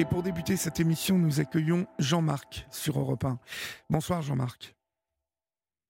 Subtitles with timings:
[0.00, 3.40] Et pour débuter cette émission, nous accueillons Jean-Marc sur Europe 1.
[3.90, 4.76] Bonsoir Jean-Marc.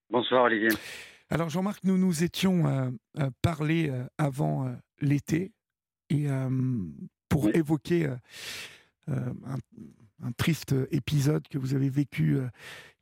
[0.08, 0.70] Bonsoir Olivier.
[1.28, 5.52] Alors Jean-Marc, nous nous étions euh, euh, parlé euh, avant l'été
[6.08, 6.26] et
[7.29, 8.10] pour évoquer
[9.08, 12.38] un, triste épisode que vous avez vécu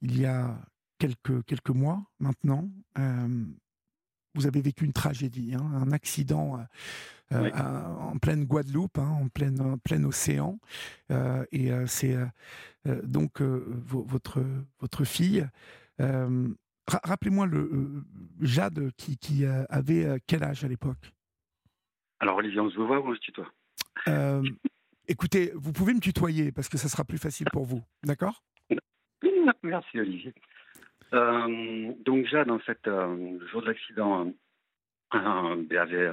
[0.02, 0.58] il y a
[0.98, 2.68] quelques, quelques mois maintenant.
[4.36, 6.64] Vous avez vécu une tragédie, hein, un accident
[7.32, 10.58] en pleine Guadeloupe, hein, en, pleine, en plein océan.
[11.52, 12.16] et c'est
[12.84, 14.44] donc votre,
[14.80, 15.44] votre fille.
[16.88, 18.04] Rappelez-moi le euh,
[18.40, 21.12] Jade qui, qui euh, avait euh, quel âge à l'époque?
[22.20, 23.52] Alors Olivier, on se voit ou on se tutoie?
[25.08, 28.42] Écoutez, vous pouvez me tutoyer parce que ça sera plus facile pour vous, d'accord?
[29.62, 30.34] Merci Olivier.
[31.12, 34.32] Donc Jade, en fait, le jour de l'accident,
[35.12, 36.10] elle avait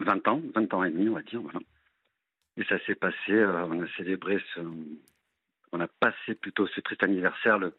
[0.00, 1.60] 20 ans, 20 ans et demi, on va dire, voilà.
[2.56, 4.60] Et ça s'est passé, on a célébré ce,
[5.72, 7.74] on a passé plutôt ce triste anniversaire le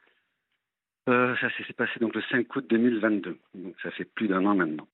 [1.08, 3.38] euh, ça s'est passé donc le 5 août 2022.
[3.54, 4.88] Donc ça fait plus d'un an maintenant.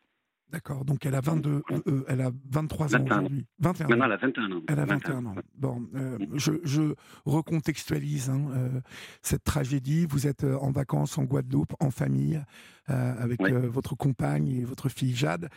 [0.52, 3.46] D'accord, donc elle a 22, euh, elle a 23 ans aujourd'hui.
[3.60, 4.62] 21 Maintenant, elle a 21 ans.
[4.68, 5.36] Elle a 21, ans.
[5.58, 6.94] Bon, euh, je, je,
[7.26, 8.82] recontextualise hein,
[9.22, 10.06] cette tragédie.
[10.06, 12.42] Vous êtes en vacances en Guadeloupe, en famille,
[12.88, 15.50] avec votre compagne et votre fille Jade.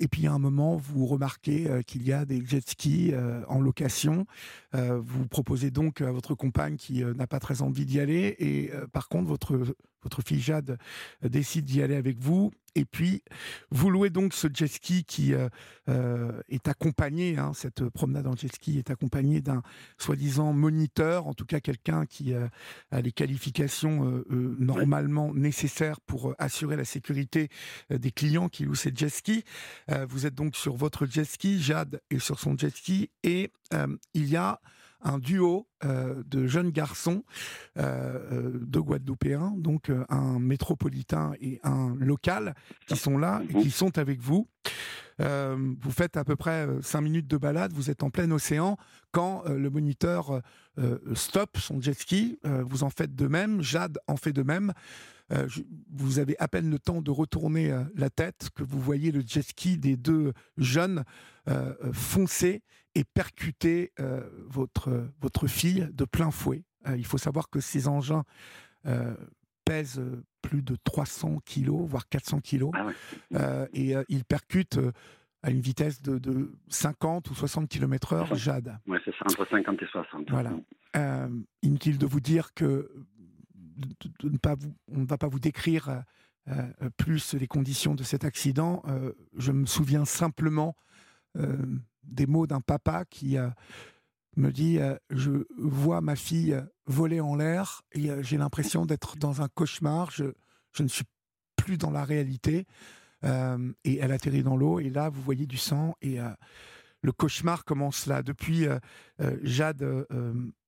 [0.00, 3.42] Et puis, à un moment, vous remarquez euh, qu'il y a des jet skis euh,
[3.48, 4.24] en location.
[4.74, 8.34] Euh, vous proposez donc à votre compagne qui n'a pas très envie d'y aller.
[8.38, 9.58] Et par contre, votre,
[10.02, 10.78] votre fille Jade
[11.22, 12.50] décide d'y aller avec vous.
[12.74, 13.22] Et puis,
[13.70, 15.48] vous louez donc ce jet ski qui euh,
[15.88, 19.62] euh, est accompagné, hein, cette promenade en jet ski est accompagnée d'un
[19.98, 22.46] soi-disant moniteur, en tout cas quelqu'un qui euh,
[22.92, 27.48] a les qualifications normalement nécessaires pour assurer la sécurité
[27.90, 29.44] des clients qui louent ces jet skis.
[30.08, 33.50] vous êtes donc sur votre jet ski, Jade est sur son jet ski, et
[34.14, 34.60] il y a
[35.02, 37.24] un duo euh, de jeunes garçons
[37.78, 42.54] euh, euh, de Guadeloupéens, donc un métropolitain et un local,
[42.86, 44.46] qui sont là et qui sont avec vous.
[45.18, 48.76] vous faites à peu près cinq minutes de balade, vous êtes en plein océan,
[49.12, 50.40] quand le moniteur
[51.14, 54.72] stoppe son jet ski, vous en faites de même, Jade en fait de même.
[55.92, 59.42] vous avez à peine le temps de retourner la tête que vous voyez le jet
[59.42, 61.04] ski des deux jeunes
[61.92, 62.62] foncer
[62.94, 66.64] et percuter euh, votre, votre fille de plein fouet.
[66.88, 68.24] Euh, il faut savoir que ces engins
[68.86, 69.14] euh,
[69.64, 70.02] pèsent
[70.42, 74.80] plus de 300 kilos, voire 400 kilos, ah et ils percutent
[75.42, 78.78] à une vitesse de, de, 50 ou 60 km heure, Jade.
[78.86, 80.30] Oui, c'est ça, entre 50 et 60.
[80.30, 80.52] Voilà.
[81.62, 82.90] inutile de vous dire que
[83.76, 86.02] de, ne pas vous, on ne va pas vous décrire
[86.96, 88.82] plus les conditions de cet accident.
[89.36, 90.74] je me souviens simplement
[92.10, 93.48] des mots d'un papa qui euh,
[94.36, 99.16] me dit euh, Je vois ma fille voler en l'air et euh, j'ai l'impression d'être
[99.16, 100.10] dans un cauchemar.
[100.10, 100.24] Je,
[100.80, 101.04] ne suis
[101.56, 102.66] plus dans la réalité.
[103.22, 106.18] et elle atterrit dans l'eau et là, vous voyez du sang et
[107.02, 108.22] le cauchemar commence là.
[108.22, 108.66] Depuis,
[109.42, 110.06] Jade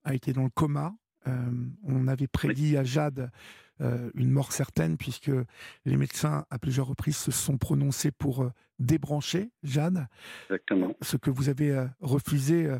[0.04, 0.92] a été dans le coma.
[1.24, 3.30] on avait prédit à Jade
[3.80, 5.30] une mort certaine puisque
[5.84, 8.52] les médecins à plusieurs reprises se sont prononcés pour
[8.82, 10.06] débrancher Jade.
[10.44, 10.94] Exactement.
[11.00, 12.78] Ce que vous avez euh, refusé euh,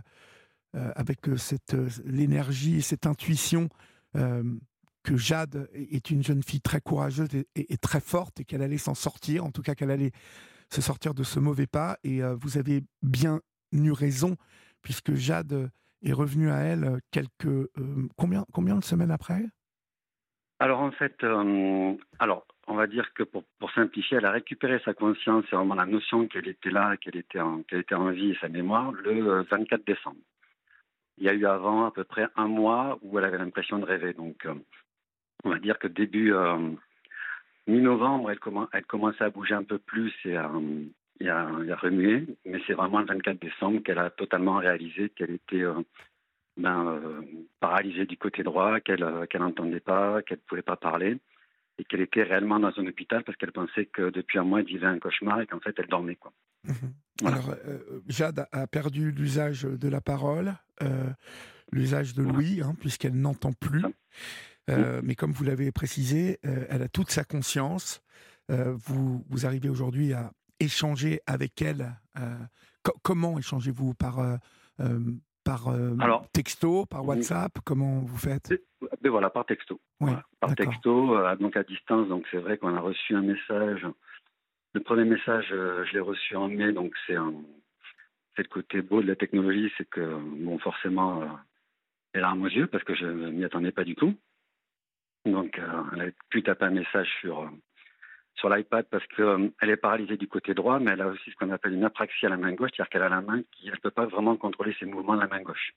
[0.75, 3.69] euh, avec cette l'énergie et cette intuition
[5.05, 8.95] que Jade est une jeune fille très courageuse et, très forte et qu'elle allait s'en
[8.95, 10.13] sortir, en tout cas qu'elle allait
[10.69, 11.99] se sortir de ce mauvais pas.
[12.05, 13.41] Et vous avez bien
[13.73, 14.37] eu raison,
[14.83, 15.71] puisque Jade
[16.03, 17.71] est revenue à elle quelques
[18.17, 19.47] combien combien de semaines après?
[20.63, 21.25] Alors en fait,
[22.21, 23.43] alors on va dire que pour,
[23.75, 27.41] simplifier, elle a récupéré sa conscience et vraiment la notion qu'elle était là, qu'elle était,
[27.41, 30.21] en, qu'elle était en vie et sa mémoire le 24 euh, décembre.
[31.19, 33.85] Il y a eu avant à peu près un mois où elle avait l'impression de
[33.85, 34.13] rêver.
[34.13, 34.55] Donc, euh,
[35.43, 36.71] on va dire que début euh,
[37.67, 38.39] mi-novembre, elle,
[38.73, 42.25] elle commençait à bouger un peu plus et à, remuer.
[42.47, 45.65] Mais c'est vraiment le 24 décembre qu'elle a totalement réalisé qu'elle était
[46.57, 47.01] ben,
[47.61, 49.05] paralysée du côté droit, qu'elle
[49.35, 51.19] n'entendait pas, qu'elle ne pouvait pas parler
[51.79, 54.67] et qu'elle était réellement dans un hôpital parce qu'elle pensait que depuis un mois, elle
[54.67, 56.17] vivait un cauchemar et qu'en fait, elle dormait.
[56.17, 56.33] Quoi.
[56.65, 57.27] Mhm.
[57.27, 61.11] Alors, euh, Jade a perdu l'usage de la parole, euh,
[61.71, 63.85] l'usage de l'ouïe, hein, puisqu'elle n'entend plus.
[64.71, 68.03] Euh, mais comme vous l'avez précisé, elle a toute sa conscience.
[68.49, 71.93] vous, vous arrivez aujourd'hui à échanger avec elle.
[73.03, 74.39] comment échangez-vous Par
[75.45, 75.97] par euh,
[76.33, 78.53] texto, par WhatsApp Comment vous faites
[79.01, 79.81] ben Voilà, par texto.
[80.41, 82.09] par texto, euh, donc à distance.
[82.09, 83.87] Donc c'est vrai qu'on a reçu un message.
[84.75, 87.35] Le premier message, euh, je l'ai reçu en mai, donc c'est un,
[88.37, 91.23] c'est le côté beau de la technologie, c'est que, bon, forcément,
[92.15, 94.15] elle a un aux yeux parce que je m'y attendais pas du tout.
[95.27, 95.61] Donc,
[95.93, 97.51] elle a pu taper un message sur,
[98.35, 101.51] sur l'iPad parce qu'elle est paralysée du côté droit, mais elle a aussi ce qu'on
[101.51, 103.91] appelle une apraxie à la main gauche, c'est-à-dire qu'elle a la main qui ne peut
[103.91, 105.75] pas vraiment contrôler ses mouvements de la main gauche.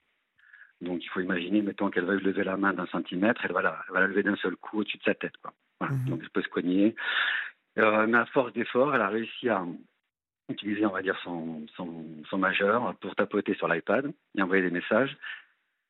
[0.80, 3.84] Donc il faut imaginer, mettons qu'elle veuille lever la main d'un centimètre, elle va la,
[3.90, 5.36] va la lever d'un seul coup au-dessus de sa tête.
[5.38, 5.52] Quoi.
[5.80, 6.10] Mhm.
[6.10, 6.94] Donc elle peut se cogner.
[7.78, 9.64] Euh, mais à force d'effort, elle a réussi à
[10.48, 15.16] utiliser, on va dire, son, son, majeur pour tapoter sur l'iPad et envoyer des messages.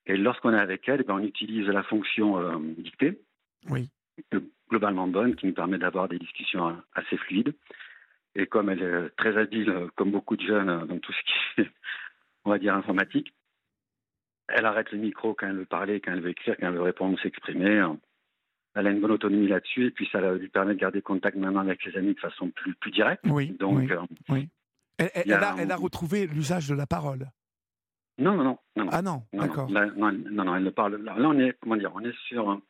[0.07, 3.21] Et lorsqu'on est avec elle, eh ben, on utilise la fonction euh, dictée,
[3.69, 3.89] oui.
[4.69, 7.55] Globalement bonne, qui nous permet d'avoir des discussions assez fluides.
[8.35, 11.71] Et comme elle est très habile, comme beaucoup de jeunes, dans tout ce qui est,
[12.45, 13.33] on va dire, informatique,
[14.49, 16.83] elle arrête le micro quand elle veut parler, quand elle veut écrire, quand elle veut
[16.83, 17.85] répondre, s'exprimer.
[18.75, 21.61] Elle a une bonne autonomie là-dessus et puis ça lui permet de garder contact maintenant
[21.61, 23.25] avec ses amis de façon plus, plus directe.
[23.27, 23.57] Oui.
[23.59, 23.91] Donc,
[24.29, 24.49] oui,
[25.01, 27.27] euh, Elle, a, retrouvé l'usage de la parole.
[28.19, 28.89] Non, non, non.
[28.93, 29.71] Ah non, d'accord.
[29.71, 30.97] Non, non, non, elle ne parle.
[31.03, 32.61] Là, on est, comment dire, on est sur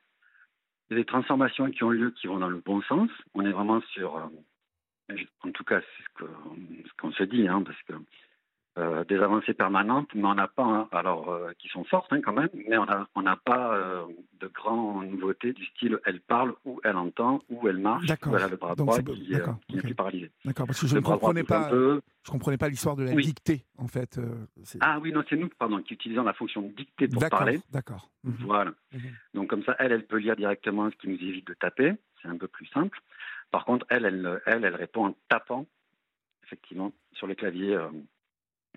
[0.90, 3.10] des transformations qui ont lieu, qui vont dans le bon sens.
[3.34, 7.80] On est vraiment sur, euh, en tout cas, c'est ce qu'on se dit, hein, parce
[7.82, 7.94] que
[8.78, 12.20] euh, des avancées permanentes, mais on n'a pas, hein, alors euh, qui sont fortes hein,
[12.22, 14.04] quand même, mais on n'a on pas euh,
[14.38, 18.48] de grandes nouveautés du style elle parle ou elle entend ou elle marche elle a
[18.48, 19.32] le bras droit qui,
[19.68, 20.30] qui n'est plus paralysé.
[20.44, 23.88] D'accord, parce que je ne comprenais pas, je comprenais pas l'histoire de la dictée en
[23.88, 24.20] fait.
[24.80, 27.60] ah oui, non, c'est nous pardon, qui utilisons la fonction dictée pour parler.
[27.72, 28.10] D'accord.
[28.24, 28.34] Mhm.
[28.40, 28.72] Voilà.
[28.92, 29.00] Mhm.
[29.32, 31.94] Donc comme ça, elle, elle peut lire directement, ce qui nous évite de taper.
[32.20, 33.00] C'est un peu plus simple.
[33.50, 35.64] Par contre, elle, elle, elle, elle répond en tapant
[36.44, 37.78] effectivement sur les claviers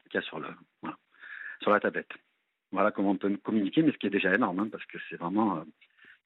[0.10, 0.48] qu'il y a sur, le,
[1.62, 2.12] sur la tablette.
[2.72, 5.16] Voilà comment on peut communiquer, mais ce qui est déjà énorme, hein, parce que c'est
[5.16, 5.62] vraiment euh,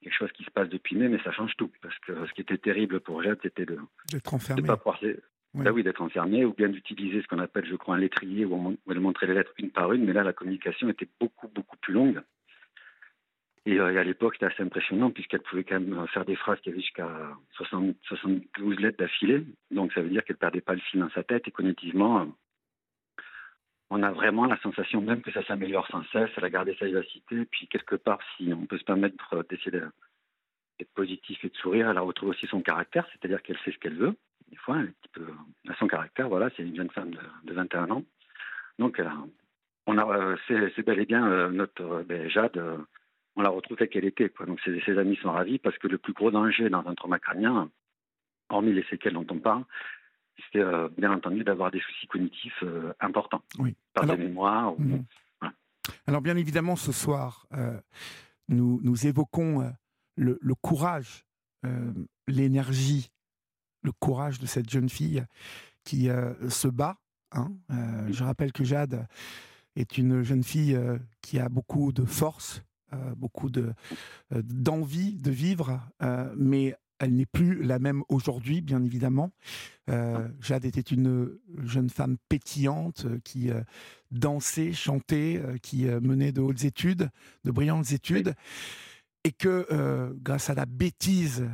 [0.01, 1.71] quelque chose qui se passe depuis mai, mais ça change tout.
[1.81, 3.77] Parce que ce qui était terrible pour Jade, c'était de
[4.13, 4.99] ne pas pouvoir.
[5.55, 5.65] Oui.
[5.65, 8.77] Ben oui, d'être enfermé, ou bien d'utiliser ce qu'on appelle, je crois, un lettrier où,
[8.89, 11.93] elle montrait les lettres une par une, mais là, la communication était beaucoup, beaucoup plus
[11.93, 12.23] longue.
[13.67, 16.69] Et, euh, à l'époque, c'était assez impressionnant, puisqu'elle pouvait quand même faire des phrases qui
[16.69, 17.07] avaient jusqu'à
[17.51, 19.45] 72 lettres d'affilée.
[19.69, 22.27] Donc, ça veut dire qu'elle ne perdait pas le fil dans sa tête, et cognitivement,
[23.93, 26.87] on a vraiment la sensation même que ça s'améliore sans cesse, elle a gardé sa
[26.87, 31.91] vivacité, puis quelque part, si on peut se permettre d'essayer d'être positif et de sourire,
[31.91, 34.15] elle a retrouvé aussi son caractère, c'est-à-dire qu'elle sait ce qu'elle veut.
[34.49, 34.93] Des fois, elle,
[35.71, 37.11] a son caractère, voilà, c'est une jeune femme
[37.43, 38.03] de, 21 ans.
[38.79, 38.99] Donc,
[39.85, 42.59] on a, euh, c'est, bel et bien euh, notre euh, ben, Jade,
[43.35, 44.31] on la retrouve telle qu'elle était.
[44.47, 47.19] Donc, ses, ses, amis sont ravis parce que le plus gros danger dans un trauma
[47.19, 47.69] crânien,
[48.49, 49.65] hormis les séquelles dont on parle,
[50.51, 53.41] c'est euh, bien entendu d'avoir des soucis cognitifs euh, importants.
[53.59, 53.75] Oui.
[53.93, 54.73] Par Alors, des mémoires.
[54.77, 55.05] Mhm.
[56.07, 57.79] Alors bien évidemment, ce soir, euh,
[58.47, 59.73] nous, nous évoquons
[60.15, 61.25] le, courage,
[62.27, 63.09] l'énergie,
[63.81, 65.25] le courage de cette jeune fille
[65.83, 66.07] qui
[66.47, 66.97] se bat.
[67.31, 67.51] Hein.
[68.09, 69.07] Je rappelle que Jade
[69.75, 70.79] est une jeune fille
[71.21, 72.63] qui a beaucoup de force,
[73.17, 73.73] beaucoup de
[74.31, 75.81] d'envie de vivre,
[76.37, 79.31] mais elle n'est plus la même aujourd'hui, bien évidemment.
[79.89, 83.61] Euh, Jade était une jeune femme pétillante euh, qui euh,
[84.11, 87.09] dansait, chantait, qui menait de hautes études,
[87.43, 88.35] de brillantes études,
[89.23, 91.49] et que grâce à la bêtise,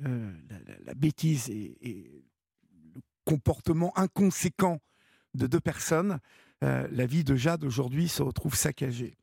[0.00, 2.10] la, bêtise et,
[2.94, 4.78] le comportement inconséquent
[5.34, 6.20] de deux personnes,
[6.60, 9.16] la vie de Jade aujourd'hui se retrouve saccagée.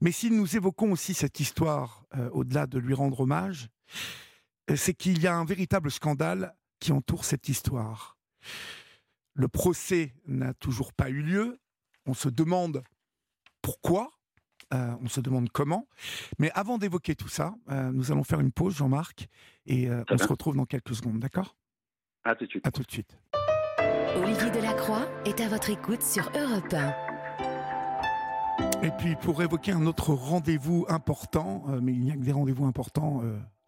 [0.00, 3.68] Mais si nous évoquons aussi cette histoire, au-delà de lui rendre hommage,
[4.76, 8.16] c'est qu'il y a un véritable scandale qui entoure cette histoire.
[9.34, 11.58] Le procès n'a toujours pas eu lieu.
[12.06, 12.82] On se demande
[13.62, 14.10] pourquoi,
[14.74, 15.86] euh, on se demande comment.
[16.38, 19.28] Mais avant d'évoquer tout ça, euh, nous allons faire une pause, Jean-Marc,
[19.66, 21.56] et euh, on se retrouve dans quelques secondes, d'accord?
[22.24, 22.66] À tout de suite.
[22.66, 23.16] À tout de suite.
[24.16, 26.94] Olivier Delacroix est à votre écoute sur Europe 1.
[28.82, 32.66] Et puis pour évoquer un autre rendez-vous important, mais il n'y a que des rendez-vous
[32.66, 33.22] importants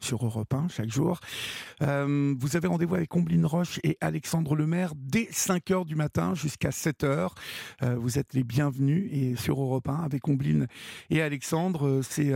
[0.05, 1.19] sur Europe 1 chaque jour.
[1.83, 6.35] Euh, vous avez rendez-vous avec Combline Roche et Alexandre Lemaire dès 5 h du matin
[6.35, 7.31] jusqu'à 7 h.
[7.83, 10.67] Euh, vous êtes les bienvenus et sur Europe 1 avec Combline
[11.09, 11.87] et Alexandre.
[11.87, 12.33] Euh, c'est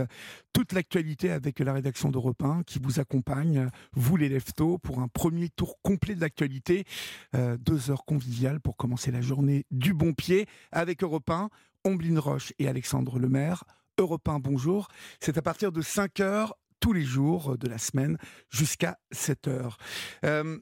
[0.51, 5.07] toute l'actualité avec la rédaction d'Europe 1 qui vous accompagne, vous les leftos, pour un
[5.07, 6.85] premier tour complet de l'actualité.
[7.59, 11.49] deux heures conviviales pour commencer la journée du bon pied avec Europe 1,
[11.83, 13.63] Combline Roche et Alexandre Lemaire.
[13.99, 14.87] Europe 1, bonjour.
[15.19, 18.17] C'est à partir de 5 heures tous les jours de la semaine
[18.49, 19.77] jusqu'à 7 heures.
[20.23, 20.59] Euh,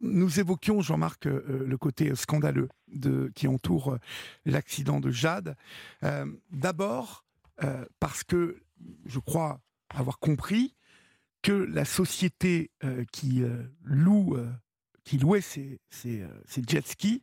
[0.00, 2.68] nous évoquions, Jean-Marc, euh, le côté scandaleux
[3.34, 3.98] qui entoure euh,
[4.44, 5.56] l'accident de Jade.
[6.50, 7.24] D'abord,
[7.98, 8.62] parce que
[9.04, 9.60] je crois
[9.94, 10.74] avoir compris
[11.42, 12.70] que la société
[13.12, 13.42] qui
[13.82, 14.38] loue,
[15.04, 15.78] qui louait ces,
[16.66, 17.22] jet skis,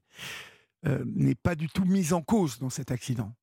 [0.84, 3.34] n'est pas du tout mise en cause dans cet accident.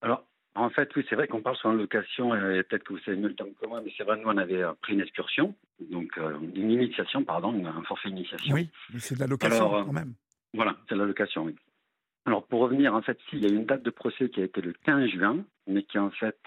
[0.00, 2.98] Alors, en fait, oui, c'est vrai qu'on parle sur une location, et peut-être que vous
[3.00, 5.54] savez mieux le terme que moi, mais c'est vrai, nous, on avait pris une excursion,
[5.80, 6.18] donc
[6.54, 8.54] une initiation, pardon, un forfait initiation.
[8.54, 10.14] Oui, mais c'est de la location quand même.
[10.54, 11.56] Voilà, c'est de la location, oui.
[12.26, 14.60] Alors, pour revenir, en fait, s'il y a une date de procès qui a été
[14.60, 16.38] le 15 juin, mais qui, en fait,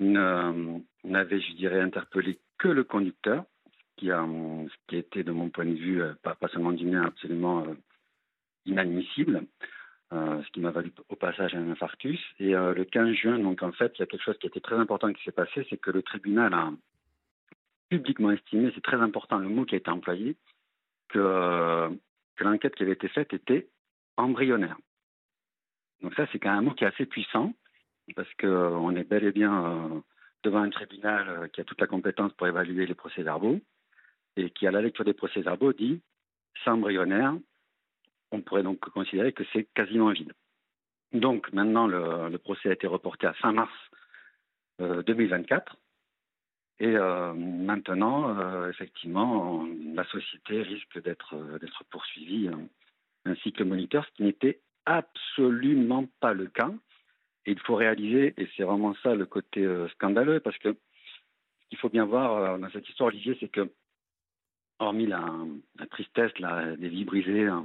[0.00, 3.44] n'avait, je dirais, interpellé que le conducteur,
[3.96, 6.84] qui a, ce qui a été, de mon point de vue, pas, pas seulement du
[6.84, 7.64] mien, absolument
[8.66, 9.46] inadmissible.
[10.10, 12.18] Euh, ce qui m'a valu au passage un infarctus.
[12.38, 14.60] Et euh, le 15 juin, donc en fait, il y a quelque chose qui était
[14.60, 16.72] très important qui s'est passé, c'est que le tribunal a
[17.90, 20.36] publiquement estimé, c'est très important le mot qui a été employé,
[21.08, 21.90] que,
[22.36, 23.68] que l'enquête qui avait été faite était
[24.16, 24.78] embryonnaire.
[26.00, 27.52] Donc ça, c'est quand même un mot qui est assez puissant,
[28.16, 30.00] parce qu'on est bel et bien euh,
[30.42, 33.60] devant un tribunal qui a toute la compétence pour évaluer les procès-verbaux,
[34.36, 36.00] et qui, à la lecture des procès-verbaux, dit
[36.64, 37.34] c'est embryonnaire,
[38.30, 40.32] on pourrait donc considérer que c'est quasiment vide.
[41.12, 43.72] Donc maintenant, le, procès a été reporté à fin mars
[44.78, 45.72] 2024.
[45.72, 45.76] Euh,
[46.80, 51.34] Et euh, maintenant, euh, effectivement, la société risque d'être
[51.90, 52.50] poursuivie,
[53.24, 56.70] ainsi que le moniteur, ce qui n'était absolument pas le cas.
[57.46, 61.78] Et il faut réaliser, et c'est vraiment ça le côté scandaleux, parce que ce qu'il
[61.78, 63.72] faut bien voir dans cette histoire, Olivier, c'est que,
[64.78, 65.24] hormis la,
[65.78, 67.64] la tristesse la, des vies brisées, hein,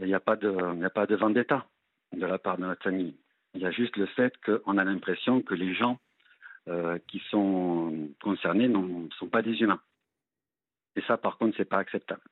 [0.00, 1.66] il n'y a pas de, il a pas de vendetta
[2.14, 3.16] de la part de notre famille.
[3.54, 5.98] Il y a juste le fait qu'on a l'impression que les gens
[6.68, 9.80] euh, qui sont concernés ne sont pas des humains.
[10.96, 12.22] Et ça, par contre, c'est pas acceptable.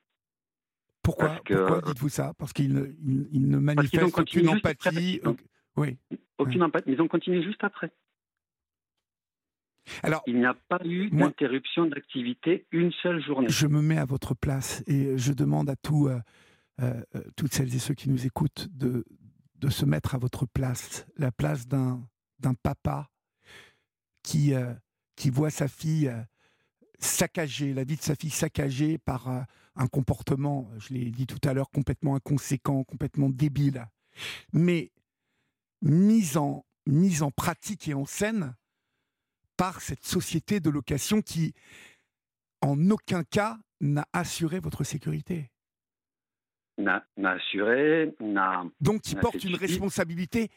[1.01, 2.33] Pourquoi, Pourquoi dites-vous ça?
[2.37, 2.85] Parce qu'ils ne,
[3.31, 5.21] ils, ne manifestent aucune empathie.
[5.77, 5.97] Oui.
[6.37, 6.91] Aucune empathie.
[6.91, 7.91] Ils ont continué juste après.
[10.01, 13.49] Alors, il n'y a pas eu d'interruption d'activité une seule journée.
[13.49, 16.07] Je me mets à votre place et je demande à tout.
[16.07, 16.19] Euh,
[16.81, 19.05] euh, euh, toutes celles et ceux qui nous écoutent de,
[19.69, 22.07] se mettre à votre place, la place d'un
[22.61, 23.09] papa
[24.21, 24.75] qui, euh,
[25.15, 26.13] qui voit sa fille
[26.99, 29.27] saccagée, la vie de sa fille saccagée par
[29.75, 33.87] un comportement, je l'ai dit tout à l'heure, complètement inconséquent, complètement débile,
[34.53, 34.91] mais
[35.81, 38.55] mise en, mise en pratique et en scène
[39.57, 41.55] par cette société de location qui,
[42.61, 45.49] en aucun cas, n'a assuré votre sécurité
[46.77, 48.65] n'a assuré, n'a.
[48.81, 50.49] Donc, qui porte une responsabilité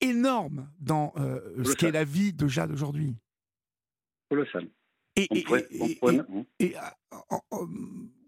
[0.00, 3.16] énorme dans euh, ce qu'est la vie de Jade aujourd'hui.
[4.28, 4.68] Colossal.
[5.16, 6.78] Et, et,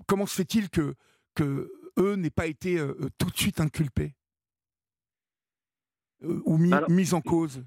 [0.06, 0.94] comment se fait-il que,
[1.34, 4.14] que eux n'aient pas été euh, tout de suite inculpés?
[6.22, 7.64] Euh, ou mis en cause?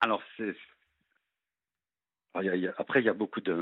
[0.00, 0.54] Alors, c'est
[2.78, 3.54] après, il y a beaucoup de,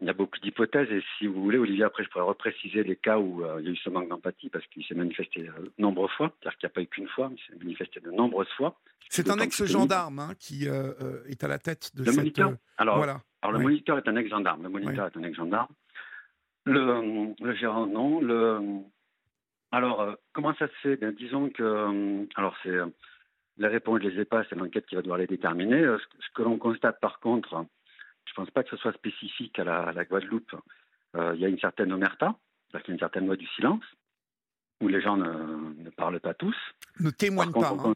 [0.00, 2.96] il y a, beaucoup d'hypothèses et si vous voulez, Olivier, après, je pourrais repréciser les
[2.96, 5.48] cas où euh, il y a eu ce manque d'empathie parce qu'il s'est manifesté de
[5.48, 8.00] euh, nombreuses fois, c'est-à-dire qu'il n'y a pas eu qu'une fois, mais il s'est manifesté
[8.00, 8.78] de nombreuses fois.
[9.08, 12.16] C'est un ex-gendarme hein, qui euh, est à la tête de le cette.
[12.16, 12.54] Moniteur.
[12.78, 13.20] Alors, voilà.
[13.42, 14.62] alors le moniteur est un ex-gendarme.
[14.62, 15.68] Le moniteur est un ex-gendarme.
[16.64, 18.20] Le, le, gérant, non.
[18.20, 18.60] Le,
[19.70, 20.96] alors, comment ça se fait?
[20.96, 22.76] Bien, disons que, alors c'est
[23.58, 25.82] les réponses, je les ai pas, c'est l'enquête qui va devoir les déterminer.
[26.20, 27.64] Ce que l'on constate par contre, ne
[28.36, 30.54] pense pas que ce soit spécifique à la, Guadeloupe.
[31.16, 32.36] Euh, il y a une certaine omerta,
[32.68, 33.84] c'est-à-dire qu'il y a une certaine loi du silence,
[34.80, 36.56] où les gens ne, parlent pas tous.
[37.00, 37.72] Ne témoignent pas.
[37.72, 37.94] Hein.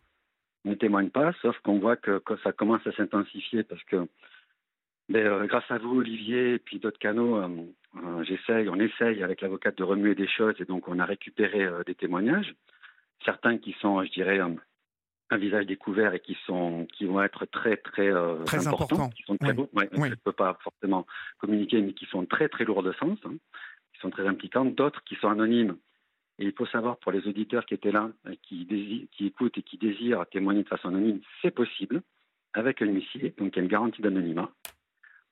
[0.64, 4.08] Ne témoignent pas, sauf qu'on voit que, ça commence à s'intensifier parce que
[5.08, 9.42] ben, euh, grâce à vous, Olivier, et puis d'autres canaux, euh, j'essaye, on essaye avec
[9.42, 12.54] l'avocate de remuer des choses et donc on a récupéré des témoignages.
[13.24, 14.40] Certains qui sont, je dirais,
[15.30, 19.22] un visage découvert et qui sont qui vont être très très, euh, très importants, qui
[19.22, 19.68] sont très beaux.
[19.74, 21.06] Je ne peux pas forcément
[21.38, 23.34] communiquer, mais qui sont très très lourds de sens, hein,
[23.94, 24.64] qui sont très impliquants.
[24.64, 25.76] D'autres qui sont anonymes.
[26.38, 28.10] Et il faut savoir pour les auditeurs qui étaient là,
[28.42, 28.66] qui,
[29.12, 32.00] qui écoutent et qui désirent témoigner de façon anonyme, c'est possible
[32.54, 34.50] avec un huissier, donc il y a une garantie d'anonymat.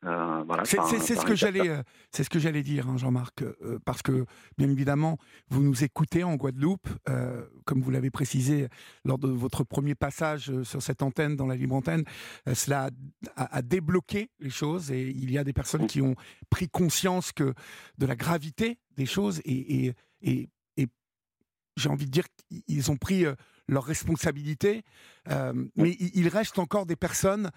[0.04, 4.02] Euh, c'est ce que j'allais, euh, c'est ce que j'allais dire, hein, Jean-Marc, euh, parce
[4.02, 4.26] que
[4.56, 6.88] bien évidemment, vous nous écoutez en Guadeloupe,
[7.64, 8.68] comme vous l'avez précisé
[9.04, 12.04] lors de votre premier passage sur cette antenne, dans la libre antenne,
[12.52, 12.90] cela
[13.36, 16.14] a, débloqué les choses et il y a des personnes qui ont
[16.50, 17.54] pris conscience que
[17.98, 19.86] de la gravité des choses et,
[20.22, 20.86] et, et,
[21.76, 22.24] j'ai envie de dire
[22.66, 23.24] qu'ils ont pris
[23.68, 24.82] leurs responsabilités,
[25.76, 27.50] mais il reste encore des personnes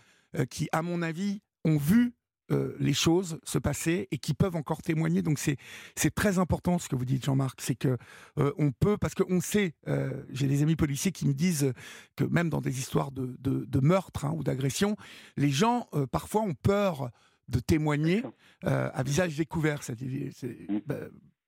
[0.50, 2.14] qui, à mon avis, ont vu
[2.52, 5.22] euh, les choses se passer et qui peuvent encore témoigner.
[5.22, 5.58] Donc c'est
[5.96, 7.98] c'est très important ce que vous dites, Jean-Marc, c'est que
[8.40, 11.74] euh, on peut parce qu'on sait, euh, j'ai des amis policiers qui me disent
[12.16, 14.98] que même dans des histoires de, de, meurtre hein, ou d'agression,
[15.38, 17.10] les gens parfois ont peur
[17.48, 18.24] de témoigner
[18.64, 19.84] à visage découvert.
[19.84, 20.80] C'est, mmh.
[20.86, 20.96] bah,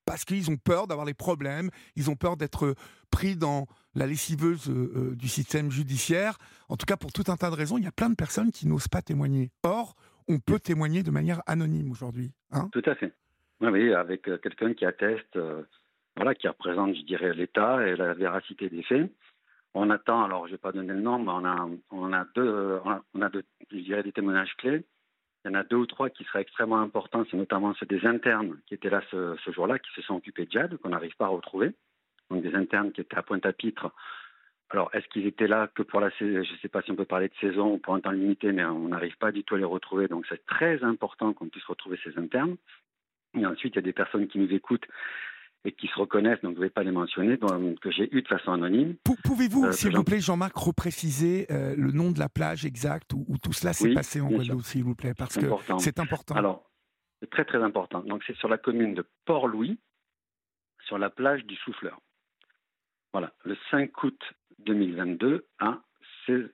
[0.06, 2.76] parce qu'ils ont peur d'avoir les problèmes, ils ont peur d'être
[3.12, 6.38] pris dans la lessiveuse du système judiciaire.
[6.70, 8.52] En tout cas, pour tout un tas de raisons, il y a plein de personnes
[8.52, 9.52] qui n'osent pas témoigner.
[9.64, 9.96] Or,
[10.28, 12.32] on peut témoigner de manière anonyme aujourd'hui.
[12.52, 12.70] Hein?
[12.72, 13.14] Tout à fait.
[13.62, 15.38] Oui, avec quelqu'un qui atteste,
[16.16, 19.12] voilà, qui représente, je dirais, l'État et la véracité des faits.
[19.74, 22.26] On attend, alors je ne vais pas donner le nom, mais on a, on a
[22.36, 22.80] deux,
[23.14, 24.86] on a deux, je dirais, des témoignages clés.
[25.44, 28.06] Il y en a deux ou trois qui seraient extrêmement importants, c'est notamment ceux des
[28.06, 31.26] internes qui étaient là ce, jour-là, qui se sont occupés de Jad, qu'on n'arrive pas
[31.26, 31.74] à retrouver.
[32.30, 33.92] Donc des internes qui étaient à Pointe-à-Pitre.
[34.74, 36.96] Alors, est-ce qu'ils étaient là que pour la saison Je ne sais pas si on
[36.96, 39.54] peut parler de saison ou pour un temps limité, mais on n'arrive pas du tout
[39.54, 40.08] à les retrouver.
[40.08, 42.58] Donc, c'est très important qu'on puisse retrouver ces internes.
[43.36, 44.88] Et ensuite, il y a des personnes qui nous écoutent
[45.66, 48.22] et qui se reconnaissent, donc je ne vais pas les mentionner, donc, que j'ai eu
[48.22, 48.96] de façon anonyme.
[49.24, 53.38] Pouvez-vous, euh, s'il vous plaît, Jean-Marc, repréciser euh, le nom de la plage exacte où,
[53.42, 55.46] tout cela s'est passé en Guadeloupe, s'il vous plaît, parce que
[55.78, 56.36] c'est important.
[56.36, 56.70] Alors,
[57.22, 58.02] c'est très très important.
[58.02, 59.80] Donc c'est sur la commune de Port-Louis,
[60.86, 62.02] sur la plage du Souffleur.
[63.14, 64.20] Voilà, le 5 août
[64.66, 65.82] 2022, hein,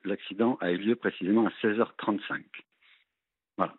[0.04, 2.42] l'accident a eu lieu précisément à 16h35.
[3.56, 3.74] Voilà.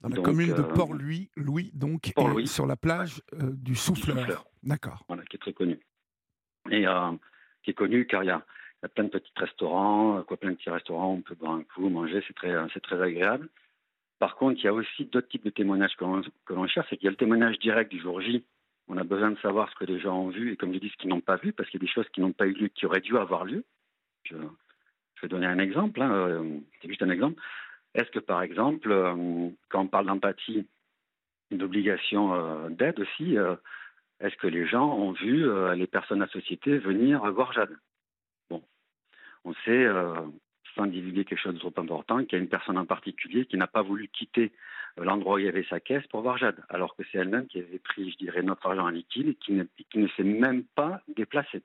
[0.00, 2.12] Dans la commune de euh, Port-Louis, Louis, donc,
[2.46, 4.44] sur la plage euh, du Souffleur.
[4.62, 5.04] D'accord.
[5.08, 5.78] Voilà, qui est très connu.
[6.70, 7.12] Et euh,
[7.62, 8.44] qui est connu car il y a,
[8.94, 12.22] plein de petits restaurants, quoi, plein de petits restaurants, on peut boire un coup, manger,
[12.26, 13.48] c'est très, c'est très agréable.
[14.18, 17.06] Par contre, il y a aussi d'autres types de témoignages que l'on, cherche, c'est qu'il
[17.06, 18.44] y a le témoignage direct du jour J.
[18.92, 20.88] On a besoin de savoir ce que les gens ont vu et comme je dis,
[20.88, 22.54] ce qu'ils n'ont pas vu, parce qu'il y a des choses qui n'ont pas eu
[22.54, 23.64] lieu, qui auraient dû avoir lieu.
[24.24, 24.34] Je,
[25.22, 26.42] vais donner un exemple, hein,
[26.82, 27.40] c'est juste un exemple.
[27.94, 30.66] Est-ce que, par exemple, euh, quand on parle d'empathie,
[31.52, 33.54] d'obligation euh, d'aide aussi, euh,
[34.18, 37.74] est-ce que les gens ont vu les personnes la société venir voir Jade?
[38.50, 38.60] Bon,
[39.44, 39.86] on sait,
[40.74, 43.56] sans divulguer quelque chose de trop important, qu'il y a une personne en particulier qui
[43.56, 44.52] n'a pas voulu quitter
[44.96, 47.58] l'endroit où il y avait sa caisse pour voir Jade, alors que c'est elle-même qui
[47.58, 50.64] avait pris, je dirais, notre argent en liquide et qui ne, qui ne s'est même
[50.74, 51.62] pas déplacée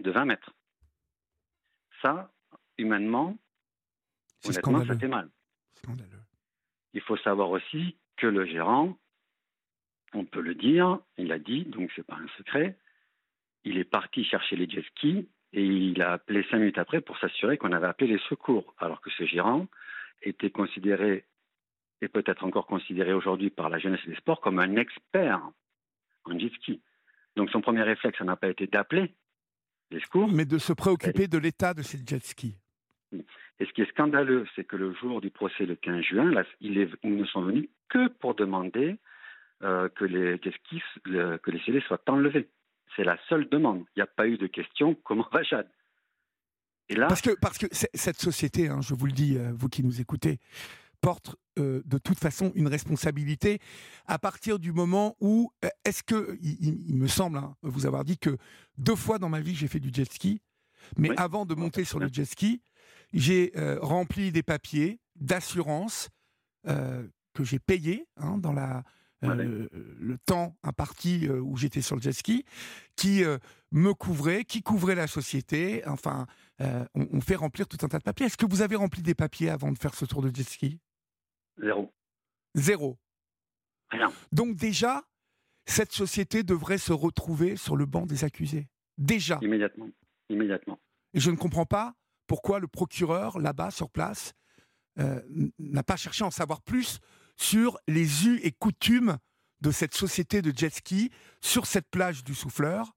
[0.00, 0.52] de 20 mètres.
[2.02, 2.30] Ça,
[2.76, 3.36] humainement,
[4.44, 5.28] honnêtement, ça fait mal.
[6.94, 8.98] Il faut savoir aussi que le gérant,
[10.14, 12.76] on peut le dire, il a dit, donc c'est pas un secret,
[13.64, 17.18] il est parti chercher les jet skis et il a appelé cinq minutes après pour
[17.18, 19.66] s'assurer qu'on avait appelé les secours, alors que ce gérant
[20.22, 21.24] était considéré
[22.00, 25.42] et peut-être encore considéré aujourd'hui par la jeunesse des sports comme un expert
[26.24, 26.80] en jet ski.
[27.36, 29.14] Donc son premier réflexe, ça n'a pas été d'appeler
[29.90, 30.28] les secours.
[30.28, 32.56] Mais de se préoccuper de l'état de ces jet skis.
[33.12, 36.44] Et ce qui est scandaleux, c'est que le jour du procès, le 15 juin, là,
[36.60, 38.98] ils, ne sont venus que pour demander
[39.62, 42.48] euh, que, les, que les scellés soient enlevés.
[42.94, 43.84] C'est la seule demande.
[43.96, 45.68] Il n'y a pas eu de question comment va Jade?
[46.90, 49.68] Et là, parce que, parce que cette société, hein, je vous le dis, euh, vous
[49.68, 50.38] qui nous écoutez,
[51.00, 53.60] porte euh, de toute façon une responsabilité
[54.06, 55.52] à partir du moment où,
[55.84, 58.36] est-ce que, il, me semble hein, vous avoir dit que
[58.76, 60.40] deux fois dans ma vie j'ai fait du jet ski,
[60.96, 62.62] mais avant de monter sur le jet ski,
[63.12, 66.08] j'ai euh, rempli des papiers d'assurance
[66.66, 68.82] euh, que j'ai payés hein, dans la,
[69.24, 72.44] euh, le temps imparti où j'étais sur le jet ski,
[72.96, 73.22] qui
[73.72, 75.82] me couvrait, qui couvrait la société.
[75.86, 76.26] Enfin,
[76.94, 78.26] on, fait remplir tout un tas de papiers.
[78.26, 80.80] Est-ce que vous avez rempli des papiers avant de faire ce tour de jet ski?
[81.60, 81.92] Zéro.
[82.54, 82.98] Zéro.
[83.90, 84.12] Rien.
[84.32, 85.04] Donc déjà,
[85.66, 88.68] cette société devrait se retrouver sur le banc des accusés.
[88.96, 89.38] Déjà.
[89.42, 89.88] Immédiatement.
[90.28, 90.78] Immédiatement.
[91.14, 91.94] Et je ne comprends pas
[92.26, 94.34] pourquoi le procureur, là-bas, sur place,
[94.98, 95.20] euh,
[95.58, 97.00] n'a pas cherché à en savoir plus
[97.36, 99.16] sur les us et coutumes
[99.60, 102.96] de cette société de jet ski sur cette plage du Souffleur,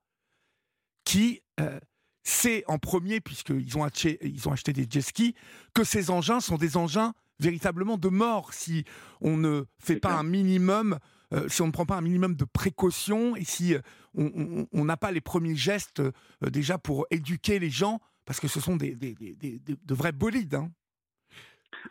[1.04, 1.80] qui euh,
[2.24, 5.36] sait en premier, puisqu'ils ont, acheté, ils ont acheté des jet skis,
[5.74, 8.86] que ces engins sont des engins véritablement de mort si
[9.20, 10.98] on ne fait pas un minimum,
[11.34, 13.76] euh, si on ne prend pas un minimum de précaution et si
[14.14, 16.02] on n'a pas les premiers gestes
[16.42, 20.56] déjà pour éduquer les gens parce que ce sont des, de vrais bolides.
[20.56, 20.70] Hein.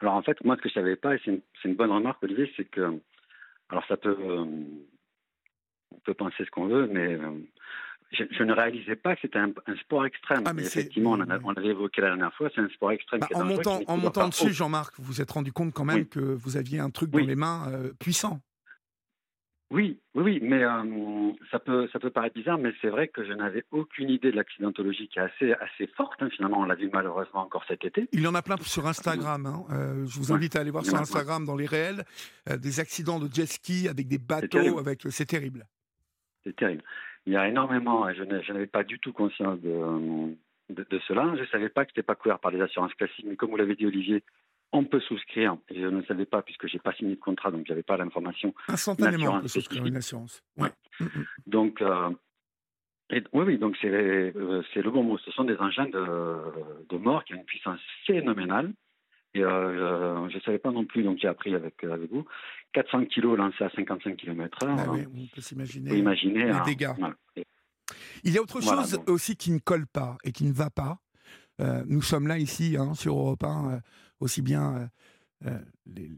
[0.00, 2.22] Alors en fait, moi ce que je ne savais pas, et c'est une, bonne remarque
[2.22, 3.00] Olivier, c'est que,
[3.68, 4.44] alors ça peut, euh,
[5.90, 7.18] on peut penser ce qu'on veut, mais
[8.12, 10.42] je, ne réalisais pas que c'était un, sport extrême.
[10.44, 13.20] Ah, mais effectivement, on, on avait évoqué la dernière fois, c'est un sport extrême.
[13.20, 16.20] Bah, en, montant, en montant dessus, Jean-Marc, vous vous êtes rendu compte quand même que
[16.20, 18.40] vous aviez un truc dans les mains euh, puissant.
[19.72, 23.24] Oui, oui, oui, mais euh, ça peut ça peut paraître bizarre, mais c'est vrai que
[23.24, 26.20] je n'avais aucune idée de l'accidentologie qui est assez assez forte.
[26.20, 28.08] Hein, finalement, on l'a vu malheureusement encore cet été.
[28.12, 29.46] Il y en a plein sur Instagram.
[29.46, 29.64] Hein.
[29.70, 32.04] Euh, je vous invite à aller voir sur Instagram dans les réels
[32.48, 35.64] euh, des accidents de jet ski avec des bateaux, avec c'est terrible.
[36.42, 36.82] C'est terrible.
[37.26, 38.12] Il y a énormément.
[38.12, 40.34] Je n'avais pas du tout conscience de,
[40.70, 41.32] de, de cela.
[41.36, 43.56] Je ne savais pas que c'était pas couvert par les assurances classiques, mais comme vous
[43.56, 44.22] l'avez dit, Olivier,
[44.72, 47.66] on peut souscrire, et je ne savais pas puisque j'ai pas signé de contrat, donc
[47.66, 48.54] j'avais pas l'information.
[48.68, 50.44] Instantanément, on peut souscrire une assurance.
[50.56, 50.66] Mm,
[51.00, 51.08] mm.
[51.46, 51.82] Donc,
[53.10, 55.18] oui, oui, donc c'est le bon mot.
[55.18, 58.72] Ce sont des engins de, de mort qui ont une puissance phénoménale.
[59.34, 62.24] Et je ne savais pas non plus, donc j'ai appris avec, avec vous,
[62.72, 64.76] 400 kilos lancés à 55 km/h.
[64.78, 66.92] Ah oui, on peut s'imaginer les dégâts.
[68.24, 70.98] Il y a autre chose aussi qui ne colle pas et qui ne va pas.
[71.60, 73.80] Euh, nous sommes là ici hein, sur Europe 1, euh,
[74.20, 74.90] aussi bien
[75.46, 76.10] euh, les,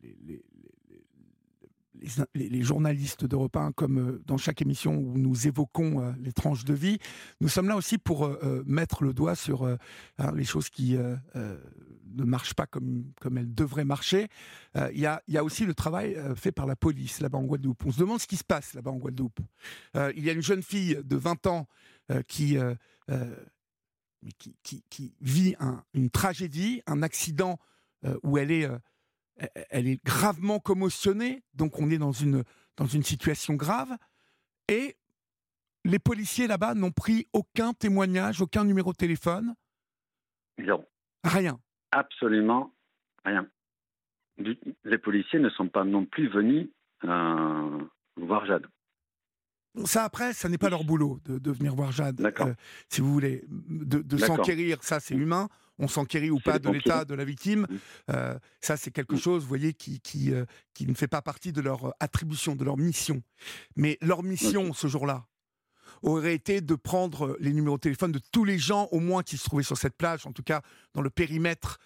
[2.35, 6.99] les, journalistes d'Europe 1 comme dans chaque émission où nous évoquons les tranches de vie.
[7.41, 8.29] Nous sommes là aussi pour
[8.67, 9.79] mettre le doigt sur hein,
[10.35, 10.97] les choses qui
[12.14, 14.29] ne marchent pas comme, comme elles devraient marcher.
[14.75, 17.85] Il y, a, y, a, aussi le travail fait par la police là-bas en Guadeloupe.
[17.87, 19.40] On se demande ce qui se passe là-bas en Guadeloupe.
[19.94, 21.68] il y a une jeune fille de 20 ans
[22.27, 22.59] qui
[24.62, 25.57] qui, qui, vit
[25.94, 27.59] une tragédie, un accident
[28.05, 28.79] euh, où elle est, euh,
[29.70, 32.44] elle est gravement commotionnée, donc on est dans une,
[32.77, 33.96] dans une situation grave,
[34.68, 34.96] et
[35.85, 39.55] les policiers là-bas n'ont pris aucun témoignage, aucun numéro de téléphone
[40.59, 40.85] Non.
[41.25, 41.61] Rien.
[41.92, 42.72] Absolument
[43.24, 43.46] rien.
[44.85, 46.68] Les policiers ne sont pas non plus venus
[47.05, 47.78] euh,
[48.16, 48.66] voir Jade.
[49.85, 52.55] Ça, après, ça n'est pas leur boulot de, venir voir Jade, euh,
[52.90, 53.44] si vous voulez.
[53.48, 55.48] De, s'enquérir, ça, c'est humain.
[55.78, 57.62] On s'enquérit ou pas de l'état de la victime.
[57.62, 57.76] Mmh.
[58.11, 59.18] Euh, ça, c'est quelque mmh.
[59.18, 60.33] chose, vous voyez, qui, qui,
[60.74, 63.22] qui, ne fait pas partie de leur attribution, de leur mission.
[63.76, 65.26] Mais leur mission, ce jour-là,
[66.03, 69.37] aurait été de prendre les numéros de téléphone de tous les gens, au moins, qui
[69.37, 70.62] se trouvaient sur cette plage, en tout cas
[70.95, 71.79] dans le périmètre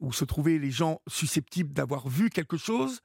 [0.00, 3.00] où se trouvaient les gens susceptibles d'avoir vu quelque chose.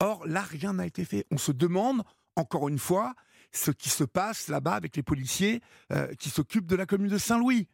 [0.00, 1.26] or, là, rien n'a été fait.
[1.30, 2.02] On se demande
[2.38, 3.14] encore une fois,
[3.52, 5.60] ce qui se passe là-bas avec les policiers
[5.92, 7.68] euh, qui s'occupent de la commune de Saint-Louis.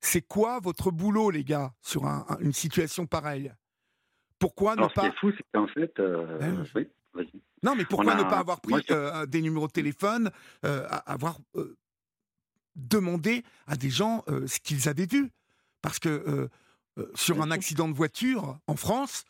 [0.00, 2.04] C'est quoi votre boulot, les gars, sur
[2.40, 3.52] une situation pareille?
[4.38, 4.88] Pourquoi ne pas.
[4.88, 5.98] Ce qui est fou, c'est qu'en fait.
[5.98, 6.64] Euh, ben
[7.62, 10.30] non, mais pourquoi ne pas avoir pris euh, des numéros de téléphone,
[10.62, 11.38] avoir
[12.76, 15.30] demandé à des gens ce qu'ils avaient vu?
[15.82, 16.48] Parce que
[17.14, 19.24] sur un accident de voiture en France,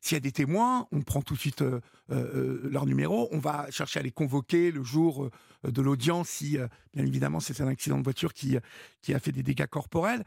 [0.00, 1.80] s'il y a des témoins, on prend tout de suite euh,
[2.10, 5.30] euh, euh, leur numéro, on va chercher à les convoquer le jour
[5.64, 6.56] de l'audience si,
[6.94, 8.56] bien évidemment, c'est un accident de voiture qui,
[9.02, 10.24] qui a fait des dégâts corporels.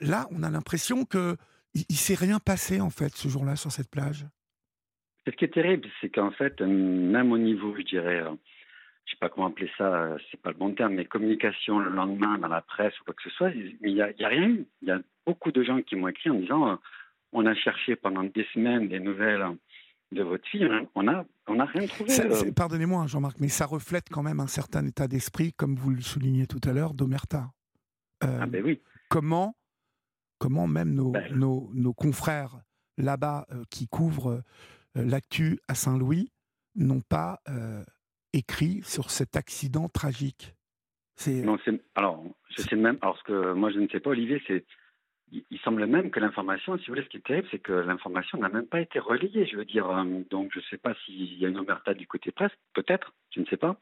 [0.00, 1.36] là, on a l'impression que
[1.74, 4.26] il, s'est rien passé en fait ce jour-là sur cette plage.
[5.26, 8.22] Ce qui est terrible, c'est qu'en fait, même au niveau, je dirais,
[9.04, 12.38] je sais pas comment appeler ça, c'est pas le bon terme, mais communication le lendemain
[12.38, 14.66] dans la presse ou quoi que ce soit, il n'y a, a, rien eu.
[14.82, 16.78] Il y a beaucoup de gens qui m'ont écrit en disant
[17.32, 19.44] on a cherché pendant des semaines des nouvelles
[20.12, 22.12] de votre fille, on n'a on a rien trouvé.
[22.20, 22.52] Euh.
[22.52, 26.46] Pardonnez-moi, Jean-Marc, mais ça reflète quand même un certain état d'esprit, comme vous le soulignez
[26.46, 27.50] tout à l'heure, d'Omerta.
[28.22, 28.80] Euh, ah ben oui.
[29.08, 29.56] Comment,
[30.38, 31.34] comment même nos, ben.
[31.34, 32.60] nos, nos confrères
[32.98, 34.42] là-bas euh, qui couvrent
[34.94, 36.30] l'actu à Saint-Louis
[36.74, 37.40] n'ont pas
[38.32, 40.54] écrit sur cet accident tragique
[41.28, 41.58] non,
[41.94, 42.98] alors, je sais même.
[43.00, 44.64] Alors, ce que moi je ne sais pas, Olivier, c'est
[45.50, 48.36] il, semble même que l'information, si vous voulez, ce qui est terrible, c'est que l'information
[48.36, 49.46] n'a même pas été relayée.
[49.46, 52.06] Je veux dire, euh, donc je ne sais pas s'il y a une omerta du
[52.06, 53.76] côté presse, peut-être, je ne sais pas.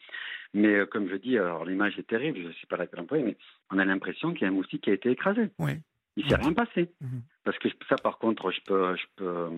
[0.55, 3.25] Mais euh, comme je dis, alors l'image est terrible, je ne sais pas laquelle employer,
[3.25, 3.37] mais
[3.71, 5.51] on a l'impression qu'il y a un moustique qui a été écrasé.
[5.59, 5.73] Oui.
[6.17, 6.93] Il ne s'est rien passé.
[7.01, 7.23] Mhm.
[7.45, 9.49] Parce que ça, par contre, je peux, je peux,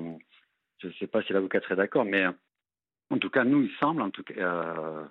[0.82, 2.26] je ne sais pas si l'avocat serait d'accord, mais
[3.10, 5.04] en tout cas, nous, il semble, en tout cas, euh,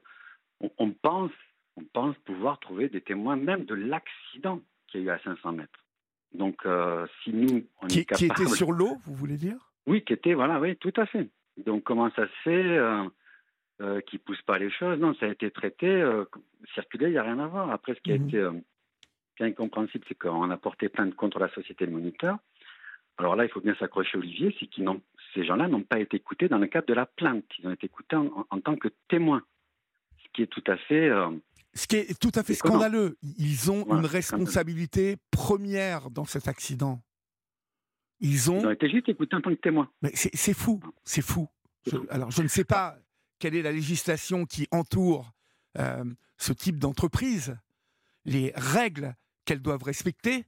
[0.77, 1.31] on, pense,
[1.77, 5.53] on pense pouvoir trouver des témoins même de l'accident qu'il y a eu à 500
[5.53, 5.85] mètres.
[6.33, 8.17] Donc, euh, si nous, on qui, est capable...
[8.17, 9.57] qui était sur l'eau, vous voulez dire?
[9.87, 11.29] Oui, qui était, voilà, oui, tout à fait.
[11.57, 13.03] Donc, comment ça se fait euh,
[13.81, 14.99] euh, qui pousse pas les choses?
[14.99, 16.03] Non, ça a été traité,
[16.73, 17.69] circulé, il n'y a rien à voir.
[17.71, 18.27] Après, ce qui a mhm.
[18.27, 18.47] été
[19.37, 22.37] bien incompréhensible, c'est qu'on a porté plainte contre la société de moniteur.
[23.17, 24.81] Alors là, il faut bien s'accrocher, Olivier, c'est que
[25.33, 27.45] ces gens-là n'ont pas été écoutés dans le cadre de la plainte.
[27.59, 29.43] Ils ont été écoutés en, en tant que témoins,
[30.23, 31.09] ce qui est tout à fait
[31.73, 37.01] ce qui est tout à fait scandaleux, ils ont une responsabilité première dans cet accident.
[38.19, 38.69] Ils ont.
[38.69, 39.89] été juste écoutés en tant que témoins.
[40.01, 41.47] Mais c'est fou, c'est fou.
[42.09, 42.97] alors, je ne sais pas
[43.39, 45.31] quelle est la législation qui entoure
[45.79, 46.03] euh,
[46.37, 47.57] ce type d'entreprise,
[48.25, 49.15] les règles
[49.45, 50.45] qu'elles doivent respecter,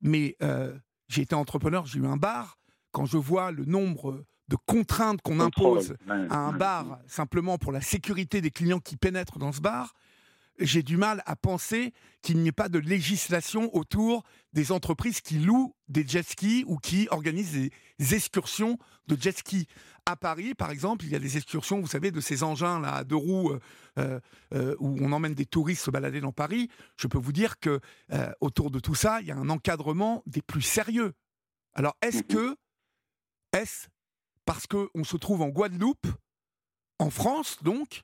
[0.00, 0.76] mais euh,
[1.08, 2.58] j'ai été entrepreneur, j'ai eu un bar.
[2.92, 7.80] Quand je vois le nombre de contraintes qu'on impose à un bar simplement pour la
[7.80, 9.94] sécurité des clients qui pénètrent dans ce bar,
[10.58, 15.38] j'ai du mal à penser qu'il n'y ait pas de législation autour des entreprises qui
[15.38, 17.52] louent des jet skis ou qui organisent
[17.98, 18.78] des excursions
[19.08, 19.66] de jet ski.
[20.04, 22.94] À Paris, par exemple, il y a des excursions, vous savez, de ces engins là
[22.96, 23.60] à deux roues euh,
[23.98, 24.20] euh,
[24.52, 26.68] euh, où on emmène des touristes se balader dans Paris.
[26.96, 27.80] Je peux vous dire que
[28.40, 31.12] autour de tout ça, il y a un encadrement des plus sérieux.
[31.74, 32.56] Alors, est-ce mmh que,
[33.52, 33.88] est-ce
[34.44, 36.06] parce qu'on se trouve en Guadeloupe,
[36.98, 38.02] en France donc,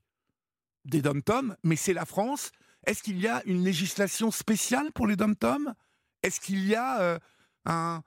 [0.85, 2.53] des dom-toms, mais c'est la France.
[2.87, 5.75] Est-ce qu'il y a une législation spéciale pour les dom-toms?
[6.23, 7.19] Est-ce qu'il y a euh,
[7.65, 8.03] un,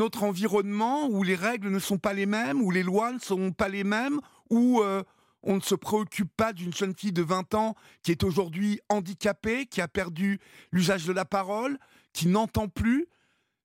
[0.00, 3.52] autre environnement où les règles ne sont pas les mêmes, où les lois ne sont
[3.52, 5.02] pas les mêmes, où euh,
[5.42, 9.66] on ne se préoccupe pas d'une jeune fille de 20 ans qui est aujourd'hui handicapée,
[9.66, 10.40] qui a perdu
[10.72, 11.78] l'usage de la parole,
[12.12, 13.06] qui n'entend plus?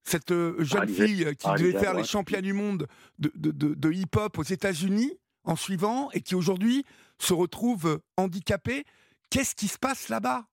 [0.04, 2.88] Cette euh, jeune fille qui devait faire les champions du monde
[3.20, 6.86] de, de hip-hop aux États-Unis en suivant et qui aujourd'hui
[7.20, 8.84] se retrouve handicapée.
[9.30, 10.46] Qu'est-ce qui se passe là-bas?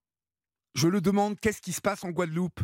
[0.75, 2.61] Je le demande, qu'est-ce qui se passe en Guadeloupe?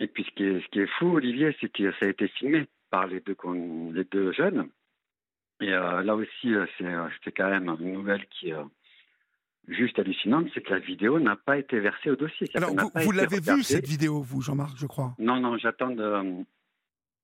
[0.00, 2.28] Et puis ce qui est, ce qui est fou, Olivier, c'est que ça a été
[2.28, 3.36] filmé par les deux,
[3.92, 4.68] les deux jeunes.
[5.60, 8.52] Et euh, là aussi, euh, euh, c'est quand même une nouvelle qui
[9.68, 12.48] juste hallucinante, c'est que la vidéo n'a pas été versée au dossier.
[12.54, 15.14] Alors, vous, vous l'avez vue, cette vidéo, vous, Jean-Marc, je crois?
[15.18, 16.44] Non, non, j'attends de,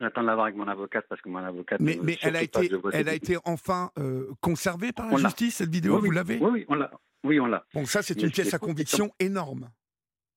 [0.00, 1.78] J'attends de l'avoir avec mon avocate parce que mon avocate.
[1.80, 5.70] Mais, mais elle, a été, elle a été enfin euh, conservée par la justice, cette
[5.70, 6.38] vidéo, vous l'avez?
[6.38, 6.90] Oui, oui, on l'a.
[7.22, 7.66] Oui, on l'a.
[7.74, 9.68] Bon, ça, c'est une pièce à conviction énorme.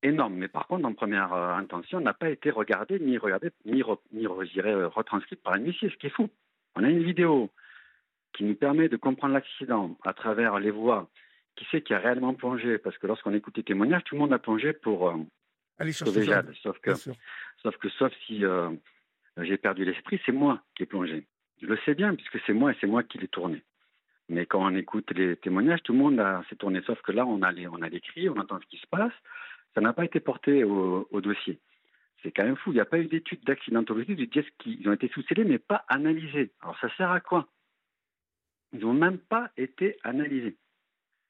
[0.01, 3.81] Énorme, mais par contre, en première euh, intention, n'a pas été regardée, ni regardée, ni,
[4.11, 6.27] ni euh, retranscrite par un huissier, ce qui est fou.
[6.75, 7.49] On a une vidéo
[8.33, 11.09] qui nous permet de comprendre l'accident à travers les voix.
[11.55, 14.33] Qui sait qui a réellement plongé Parce que lorsqu'on écoute les témoignages, tout le monde
[14.33, 15.13] a plongé pour
[15.77, 16.53] Allez sauver Jade.
[16.61, 18.43] Sauf que, sauf que, sauf si
[19.37, 21.25] j'ai perdu l'esprit, c'est moi qui ai plongé.
[21.61, 23.63] Je le sais bien, puisque c'est moi et c'est moi qui l'ai tourné.
[24.29, 27.41] Mais quand on écoute les témoignages, tout le monde s'est tourné, sauf que là, on
[27.41, 29.13] a, les, on a l'écrit, on entend ce qui se passe.
[29.73, 31.59] Ça n'a pas été porté au, dossier.
[32.21, 32.71] C'est quand même fou.
[32.71, 34.77] Il n'y a pas eu d'études d'accidentologie du jet ski.
[34.79, 36.51] Ils ont été sous-scellés, mais pas analysés.
[36.61, 37.47] Alors ça sert à quoi?
[38.71, 40.57] Ils n'ont même pas été analysés.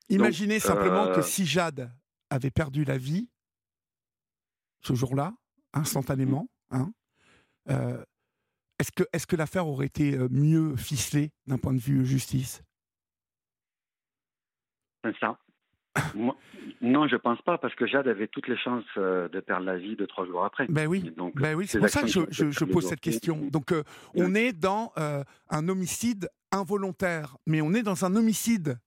[0.10, 1.92] Imaginez simplement que euh, si Jade
[2.30, 3.30] avait perdu la vie
[4.82, 5.34] ce jour-là,
[5.74, 6.92] instantanément, hein,
[7.70, 8.04] euh,
[8.80, 12.64] est-ce que, est que l'affaire aurait été euh, mieux ficelée d'un point de vue justice?
[15.20, 15.38] Ça.
[16.82, 19.96] non, je pense pas, parce que Jade avait toutes les chances de perdre la vie
[19.96, 20.66] deux, trois jours après.
[20.68, 23.38] Ben oui, Donc, ben oui c'est pour ça que je, pose cette question.
[23.52, 23.74] Donc,
[24.16, 24.94] on est dans
[25.50, 28.78] un homicide involontaire, mais on est dans un homicide.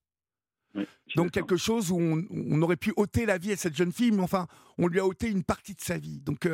[1.15, 4.23] Donc, quelque chose où on, aurait pu ôter la vie à cette jeune fille, mais
[4.23, 6.19] enfin, on lui a ôté une partie de sa vie.
[6.21, 6.47] Donc,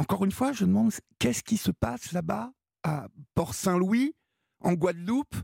[0.00, 4.14] encore une fois, je demande qu'est-ce qui se passe là-bas à Port-Saint-Louis,
[4.60, 5.36] en Guadeloupe,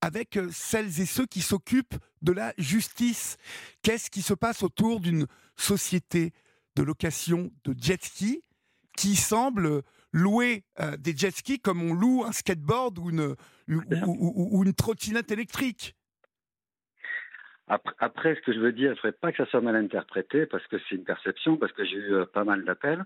[0.00, 3.36] avec euh, celles et ceux qui s'occupent de la justice?
[3.82, 6.32] Qu'est-ce qui se passe autour d'une société
[6.74, 8.42] de location de jet ski
[8.96, 13.36] qui semble louer euh, des jet skis comme on loue un skateboard ou une,
[13.68, 15.94] ou, une trottinette électrique?
[17.98, 20.46] Après, ce que je veux dire, il ne faudrait pas que ça soit mal interprété
[20.46, 23.04] parce que c'est une perception, parce que j'ai eu euh, pas mal d'appels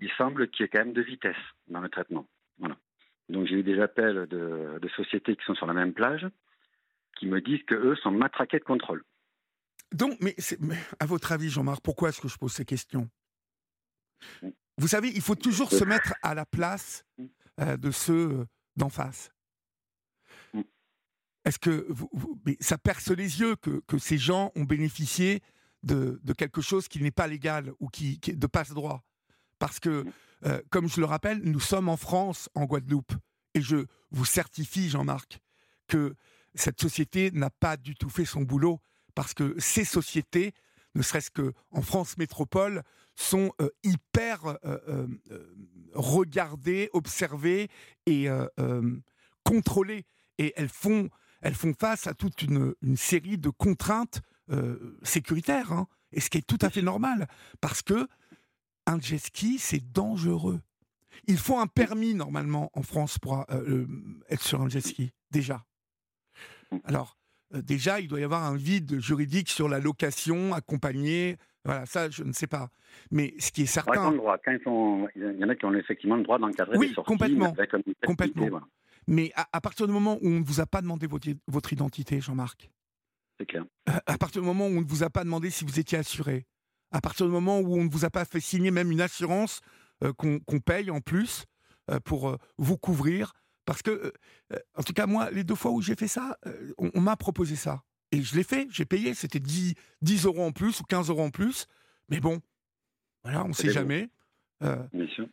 [0.00, 1.36] il semble qu'il y ait quand même de vitesse
[1.68, 2.26] dans le traitement.
[2.58, 2.76] Voilà.
[3.28, 6.26] Donc j'ai eu des appels de, sociétés qui sont sur la même plage
[7.18, 9.04] qui me disent qu'eux sont matraqués de contrôle.
[9.92, 10.34] Donc, mais,
[11.00, 13.08] à votre avis, Jean-Marc, pourquoi est-ce que je pose ces questions?
[14.78, 17.04] Vous savez, il faut toujours se mettre à la place
[17.60, 18.44] euh, de ceux euh,
[18.76, 19.30] d'en face.
[21.44, 21.86] Est-ce que
[22.60, 25.42] ça perce les yeux que, ces gens ont bénéficié
[25.82, 29.04] de, quelque chose qui n'est pas légal ou qui, qui de passe-droit
[29.60, 30.04] parce que,
[30.46, 33.12] euh, comme je le rappelle, nous sommes en France, en Guadeloupe.
[33.54, 35.38] Et je vous certifie, Jean-Marc,
[35.86, 36.16] que
[36.56, 38.80] cette société n'a pas du tout fait son boulot,
[39.14, 40.54] parce que ces sociétés,
[40.96, 42.82] ne serait-ce qu'en France métropole,
[43.14, 45.06] sont euh, hyper euh,
[45.94, 47.68] regardées, observées
[48.06, 48.28] et
[49.44, 50.06] contrôlées.
[50.38, 54.20] Et elles font, elles font face à toute une, série de contraintes
[55.02, 55.86] sécuritaires, hein.
[56.12, 57.28] et ce qui est tout à fait normal,
[57.60, 58.08] parce que
[58.86, 60.60] un jet ski, c'est dangereux.
[61.26, 63.86] Il faut un permis normalement en France pour euh, euh,
[64.30, 65.64] être sur un jet ski, déjà.
[66.84, 67.16] Alors,
[67.54, 71.36] euh, déjà, il doit y avoir un vide juridique sur la location accompagnée.
[71.64, 72.68] Voilà, ça, je ne sais pas.
[73.10, 74.12] Mais ce qui est certain.
[74.12, 74.38] Droit.
[74.44, 74.52] Quand
[75.14, 77.08] il y en a qui ont effectivement le droit d'encadrer oui, des sorties.
[77.08, 77.54] Complètement.
[78.06, 78.60] complètement.
[79.06, 82.20] Mais à, partir du moment où on ne vous a pas demandé votre, votre identité,
[82.20, 82.70] Jean-Marc.
[83.38, 83.64] C'est clair.
[83.86, 86.46] À, partir du moment où on ne vous a pas demandé si vous étiez assuré,
[86.90, 89.60] à partir du moment où on ne vous a pas fait signer même une assurance
[90.04, 91.44] euh, qu'on paye en plus
[91.90, 93.32] euh, pour euh, vous couvrir.
[93.66, 94.12] Parce que,
[94.74, 96.36] en tout cas, moi, les deux fois où j'ai fait ça,
[96.76, 97.84] on, m'a proposé ça.
[98.10, 101.22] Et je l'ai fait, j'ai payé, c'était 10, 10 euros en plus ou 15 euros
[101.22, 101.66] en plus.
[102.08, 102.40] Mais bon,
[103.22, 104.10] voilà, on ne sait jamais.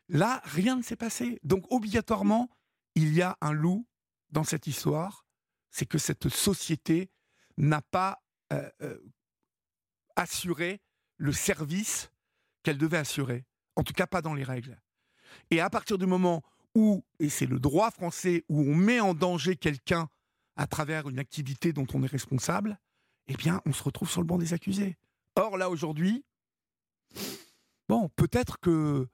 [0.08, 1.39] là, rien ne s'est passé.
[1.43, 2.49] Donc, obligatoirement,
[2.97, 3.88] il y a un loup
[4.31, 5.25] dans cette histoire.
[5.69, 7.10] C'est que cette société
[7.57, 8.21] n'a pas
[10.15, 10.81] assuré
[11.17, 12.12] le service
[12.63, 13.45] qu'elle devait assurer.
[13.75, 14.81] En tout cas, pas dans les règles.
[15.51, 16.41] Et à partir du moment
[16.73, 20.10] où, et c'est le droit français, où on met en danger quelqu'un
[20.55, 22.79] à travers une activité dont on est responsable,
[23.27, 24.97] eh bien, on se retrouve sur le banc des accusés.
[25.36, 26.25] Or, là, aujourd'hui,
[27.88, 29.07] bon, peut-être que.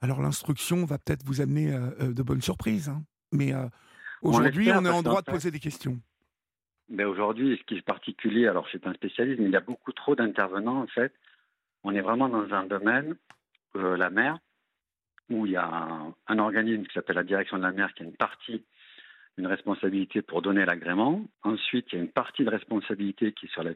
[0.00, 3.52] Alors, l'instruction va peut-être vous amener de bonnes surprises, hein, mais
[4.22, 5.98] aujourd'hui, on, est en droit de poser des questions.
[6.88, 9.56] Mais aujourd'hui, ce qui est particulier, alors je suis pas un spécialiste, mais il y
[9.56, 11.12] a beaucoup trop d'intervenants en fait.
[11.82, 13.16] On est vraiment dans un domaine,
[13.76, 14.38] euh, la mer,
[15.30, 18.06] où il y a un, organisme qui s'appelle la direction de la mer qui a
[18.06, 18.64] une partie,
[19.36, 21.24] une responsabilité pour donner l'agrément.
[21.42, 23.72] Ensuite, il y a une partie de responsabilité qui est sur la,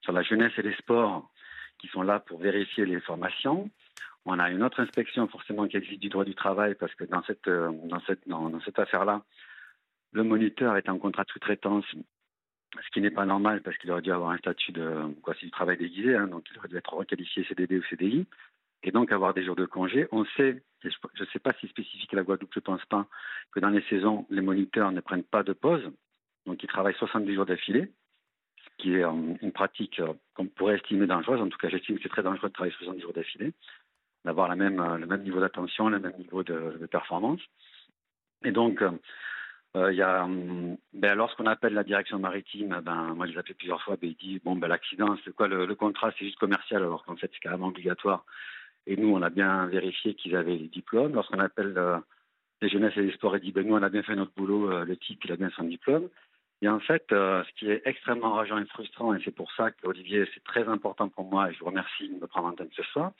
[0.00, 1.30] sur la jeunesse et les sports,
[1.78, 3.70] qui sont là pour vérifier les formations.
[4.26, 7.22] On a une autre inspection forcément qui existe du droit du travail parce que dans
[7.22, 9.22] cette, euh, dans cette, dans cette affaire-là,
[10.12, 11.84] le moniteur est en contrat de sous-traitance
[12.84, 15.46] ce qui n'est pas normal parce qu'il aurait dû avoir un statut de quoi c'est
[15.46, 18.26] du travail déguisé, hein, donc il aurait dû être requalifié CDD ou CDI,
[18.82, 20.06] et donc avoir des jours de congé.
[20.12, 23.06] On sait, je ne sais pas si spécifique à la Guadeloupe, je ne pense pas,
[23.52, 25.90] que dans les saisons, les moniteurs ne prennent pas de pause,
[26.44, 27.90] donc ils travaillent 70 jours d'affilée,
[28.58, 31.40] ce qui est euh, une pratique euh, qu'on pourrait estimer dangereuse.
[31.40, 33.52] En tout cas, j'estime que c'est très dangereux de travailler 70 jours d'affilée,
[34.26, 37.40] d'avoir euh, le même niveau d'attention, le même niveau de, performance.
[38.44, 43.26] Et donc, euh, il y a, hum, ben, lorsqu'on appelle la direction maritime, ben, moi
[43.26, 46.12] je l'ai appelé plusieurs fois, ben, il dit bon ben l'accident, c'est quoi le, contrat,
[46.18, 48.24] c'est juste commercial, alors qu'en fait c'est carrément obligatoire.
[48.86, 51.14] Et nous, on a bien vérifié qu'ils avaient les diplômes.
[51.14, 51.98] Lorsqu'on appelle euh,
[52.62, 54.72] les jeunesses et les sports, il dit ben nous on a bien fait notre boulot,
[54.72, 56.08] euh, le type il a bien son diplôme.
[56.62, 60.24] Et en fait, ce qui est extrêmement rageant et frustrant, et c'est pour ça qu'Olivier,
[60.32, 62.82] c'est très important pour moi, et je vous remercie de me prendre en tête ce
[62.84, 63.12] soir,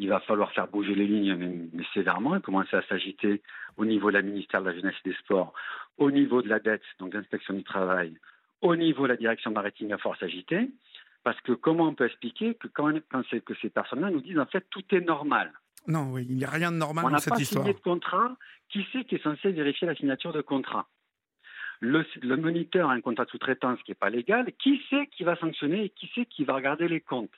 [0.00, 1.34] il va falloir faire bouger les lignes,
[1.74, 3.42] mais, sévèrement, et commencer à s'agiter
[3.76, 5.52] au niveau de la ministère de la Jeunesse et des Sports,
[5.98, 8.16] au niveau de la dette, donc l'inspection du travail,
[8.62, 10.70] au niveau de la direction maritime, il va falloir s'agiter.
[11.22, 14.38] Parce que comment on peut expliquer que quand, quand c'est que ces personnes-là nous disent
[14.38, 15.52] en fait tout est normal?
[15.86, 17.62] Non, oui, il n'y a rien de normal dans cette histoire.
[17.62, 18.36] On n'a pas signé de contrat.
[18.70, 20.88] Qui c'est qui est censé vérifier la signature de contrat?
[21.80, 24.50] Le, le, moniteur a un contrat de sous-traitance qui n'est pas légal.
[24.58, 27.36] Qui c'est qui va sanctionner et qui c'est qui va regarder les comptes?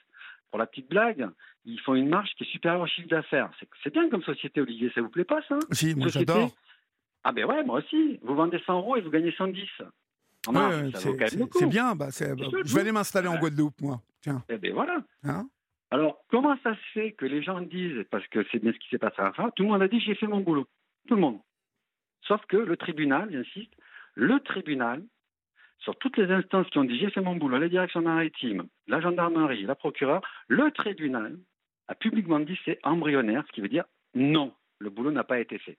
[0.53, 1.27] Pour la petite blague,
[1.65, 3.49] ils font une marge qui est supérieure au chiffre d'affaires.
[3.83, 5.57] C'est bien comme société, Olivier, ça vous plaît pas ça?
[5.71, 6.51] Si, moi j'adore.
[7.23, 8.19] Ah ben ouais, moi aussi.
[8.21, 9.67] Vous vendez 100 euros et vous gagnez 110.
[10.49, 11.95] Ouais, c'est bien.
[11.95, 12.35] Bah, bah,
[12.65, 13.99] je vais aller m'installer en Guadeloupe, moi.
[14.21, 14.43] Tiens.
[14.47, 15.03] Eh ben voilà.
[15.23, 15.49] Hein?
[15.89, 18.89] Alors, comment ça se fait que les gens disent, parce que c'est bien ce qui
[18.89, 20.67] s'est passé à la fin, tout le monde a dit j'ai fait mon boulot.
[21.07, 21.39] Tout le monde.
[22.27, 23.73] Sauf que le tribunal, j'insiste,
[24.13, 25.01] le tribunal
[25.83, 29.01] sur toutes les instances qui ont dit j'ai fait mon boulot, la direction maritime, la
[29.01, 31.37] gendarmerie, la procureure, le tribunal
[31.87, 35.59] a publiquement dit c'est embryonnaire, ce qui veut dire non, le boulot n'a pas été
[35.59, 35.77] fait.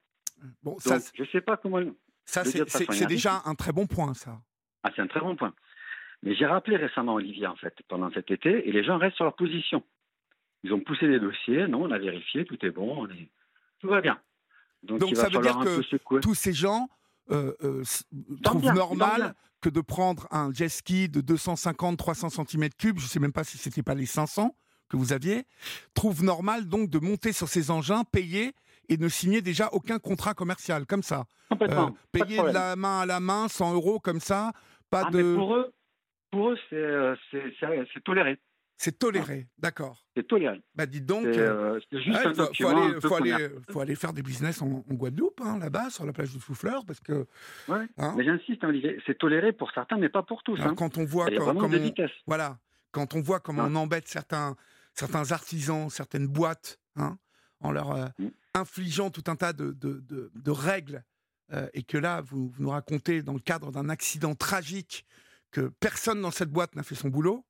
[0.62, 1.81] Bon, ça, je ne sais pas comment.
[2.25, 4.38] Ça, c'est déjà un très bon point, ça.
[4.83, 5.55] Ah, c'est un très bon point.
[6.23, 9.25] Mais j'ai rappelé récemment Olivier, en fait, pendant cet été, et les gens restent sur
[9.25, 9.83] leur position.
[10.62, 13.07] Ils ont poussé les dossiers, non, on a vérifié, tout est bon,
[13.81, 14.19] tout va bien.
[14.83, 16.88] Donc, ça veut dire que tous ces gens
[17.31, 17.83] euh, euh,
[18.43, 23.33] trouvent normal que de prendre un jet ski de 250-300 cm3, je ne sais même
[23.33, 24.55] pas si ce n'était pas les 500
[24.91, 25.45] que vous aviez,
[25.95, 28.53] trouvent normal donc de monter sur ces engins, payer
[28.91, 31.25] et ne signer déjà aucun contrat commercial, comme ça.
[31.63, 34.53] Euh, payer de, la main à la main, 100 euros comme ça,
[34.91, 35.35] pas ah, de...
[35.35, 35.73] pour eux,
[36.31, 38.39] pour eux c'est toléré.
[38.77, 40.05] C'est toléré, d'accord.
[40.17, 40.61] C'est toléré.
[40.75, 44.63] Bah dites donc, il euh, juste faut, aller, faut, aller, faut, aller, faire des business
[44.63, 47.27] en, Guadeloupe, hein, là-bas, sur la plage du Souffleur, parce que.
[47.69, 47.87] Ouais.
[47.99, 50.61] Hein mais j'insiste, Olivier, c'est toléré pour certains, mais pas pour tous.
[50.61, 50.75] Hein.
[50.77, 51.69] Quand on voit comment,
[52.27, 52.59] voilà,
[52.91, 54.57] quand on voit comment on embête certains,
[54.93, 56.81] certains artisans, certaines boîtes,
[57.61, 58.29] en leur euh, mm.
[58.55, 61.03] infligeant tout un tas de, de, de, règles,
[61.53, 65.07] euh, et que là, vous, vous nous racontez dans le cadre d'un accident tragique
[65.51, 67.45] que personne dans cette boîte n'a fait son boulot.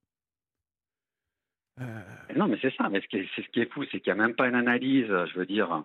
[1.81, 2.01] Euh,
[2.37, 2.89] non, mais c'est ça.
[2.89, 5.07] Mais ce qui est fou, c'est qu'il n'y a même pas une analyse.
[5.07, 5.85] Je veux dire,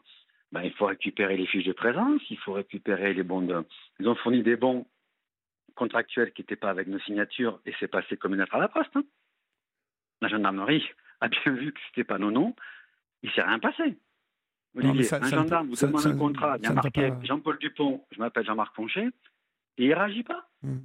[0.51, 3.41] ben, il faut récupérer les fiches de présence, il faut récupérer les bons.
[3.41, 3.65] De...
[3.99, 4.85] Ils ont fourni des bons
[5.75, 8.67] contractuels qui n'étaient pas avec nos signatures et c'est passé comme une lettre à la
[8.67, 8.95] poste.
[8.95, 9.03] Hein.
[10.21, 10.83] La gendarmerie
[11.21, 12.55] a bien vu que c'était pas nos noms.
[13.23, 13.97] Il s'est rien passé.
[14.75, 18.45] Olivier, un gendarme vous demande un contrat, il y a marqué Jean-Paul Dupont, je m'appelle
[18.45, 19.09] Jean-Marc Poncher,
[19.77, 20.47] et il réagit pas.
[20.61, 20.79] Hmm.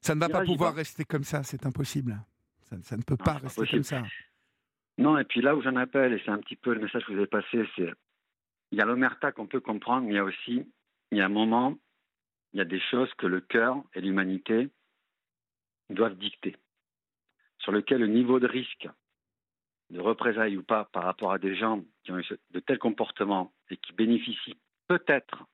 [0.00, 2.16] Ça ne va pas pouvoir rester comme ça, c'est impossible.
[2.82, 4.02] Ça, ne peut pas rester comme ça.
[4.98, 7.12] Non, et puis là où j'en appelle, et c'est un petit peu le message que
[7.12, 7.92] vous avez passé, c'est
[8.70, 10.66] il y a l'omerta qu'on peut comprendre, mais il y a aussi,
[11.10, 11.78] il y a un moment,
[12.52, 14.68] il y a des choses que le cœur et l'humanité
[15.88, 16.56] doivent dicter,
[17.58, 18.88] sur lequel le niveau de risque
[19.90, 23.52] de représailles ou pas par rapport à des gens qui ont eu de tels comportements
[23.70, 25.44] et qui bénéficient peut-être,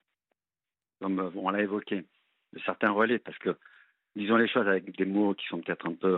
[0.99, 2.05] comme on l'a évoqué,
[2.51, 3.57] de certains relais, parce que
[4.15, 6.17] disons les choses avec des mots qui sont peut-être un peu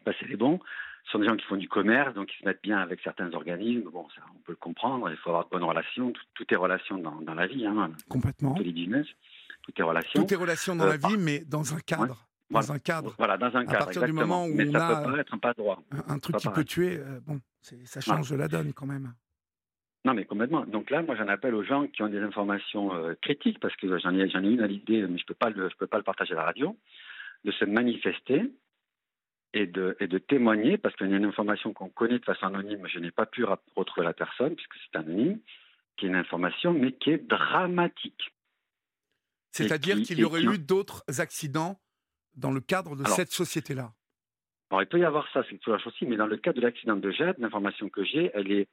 [0.00, 0.60] passer les bons.
[1.04, 3.32] Ce sont des gens qui font du commerce, donc ils se mettent bien avec certains
[3.32, 3.90] organismes.
[3.90, 5.10] Bon, ça, on peut le comprendre.
[5.10, 6.12] Il faut avoir de bonnes relations.
[6.34, 7.66] Tout, est relation dans, la vie.
[7.66, 8.54] Hein, Complètement.
[8.58, 9.06] les business.
[9.62, 10.24] Tout est relation.
[10.24, 12.28] Tout est relation dans la vie, mais dans un cadre.
[12.50, 13.14] Dans un cadre.
[13.18, 13.74] Voilà, dans un cadre.
[13.74, 15.82] À partir du moment où mais on ça a peut paraître un pas droit.
[15.90, 19.12] un, un truc qui peut tuer, bon, ça change la donne quand même.
[20.04, 20.64] Non, mais complètement.
[20.66, 23.98] Donc là, moi, j'en appelle aux gens qui ont des informations euh, critiques, parce que
[23.98, 25.98] j'en ai, ai une à l'idée, mais je ne peux, pas le, je peux pas
[25.98, 26.76] le partager à la radio,
[27.44, 28.50] de se manifester
[29.54, 32.46] et de, et de témoigner, parce qu'il y a une information qu'on connaît de façon
[32.46, 33.44] anonyme, je n'ai pas pu
[33.76, 35.40] retrouver la personne, puisque c'est anonyme,
[35.96, 38.34] qui est une information, mais qui est dramatique.
[39.50, 41.78] C'est-à-dire qu'il y aurait eu d'autres accidents
[42.34, 43.92] dans le cadre de Alors, cette société-là?
[44.70, 46.96] Alors, il peut y avoir ça, c'est tout aussi, mais dans le cas de l'accident
[46.96, 48.68] de Jade, l'information que j'ai, elle est,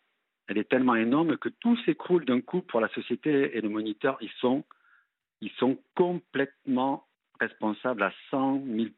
[0.47, 4.17] elle est tellement énorme que tout s'écroule d'un coup pour la société et les moniteurs,
[4.21, 4.63] ils sont,
[5.41, 7.05] ils sont complètement
[7.41, 8.89] responsables à 100 000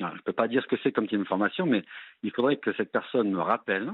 [0.00, 1.84] Alors, Je ne peux pas dire ce que c'est comme type d'information, mais
[2.22, 3.90] il faudrait que cette personne me rappelle.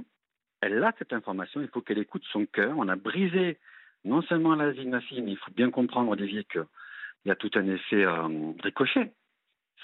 [0.61, 2.75] Elle a cette information, il faut qu'elle écoute son cœur.
[2.77, 3.59] On a brisé
[4.05, 6.65] non seulement la vie de ma fille, mais il faut bien comprendre, Olivier, qu'il
[7.27, 9.13] y a tout un effet euh, ricochet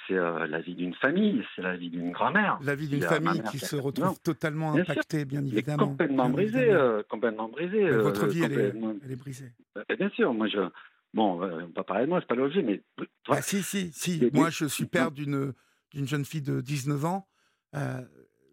[0.08, 2.58] c'est euh, la vie d'une famille, c'est la vie d'une grand-mère.
[2.62, 4.14] La vie d'une famille qui se retrouve non.
[4.22, 5.26] totalement bien impactée, sûr.
[5.26, 5.84] bien évidemment.
[5.84, 7.84] Et complètement brisée, euh, complètement brisée.
[7.84, 8.94] Mais votre euh, vie, elle, est, complètement...
[9.04, 9.52] elle est brisée.
[9.76, 10.60] Euh, bien sûr, moi je.
[11.14, 12.82] Bon, on va parler de moi, c'est pas l'objet, mais.
[13.28, 14.28] Ah, si, si, si.
[14.32, 15.54] Moi, je suis père d'une
[15.90, 17.28] d'une jeune fille de 19 ans.
[17.74, 18.04] Euh,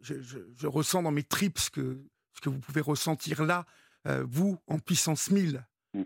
[0.01, 2.01] je, je, je, ressens dans mes tripes ce que,
[2.33, 3.65] ce que vous pouvez ressentir là,
[4.05, 5.65] vous, en puissance 1000.
[5.95, 6.03] Mmh.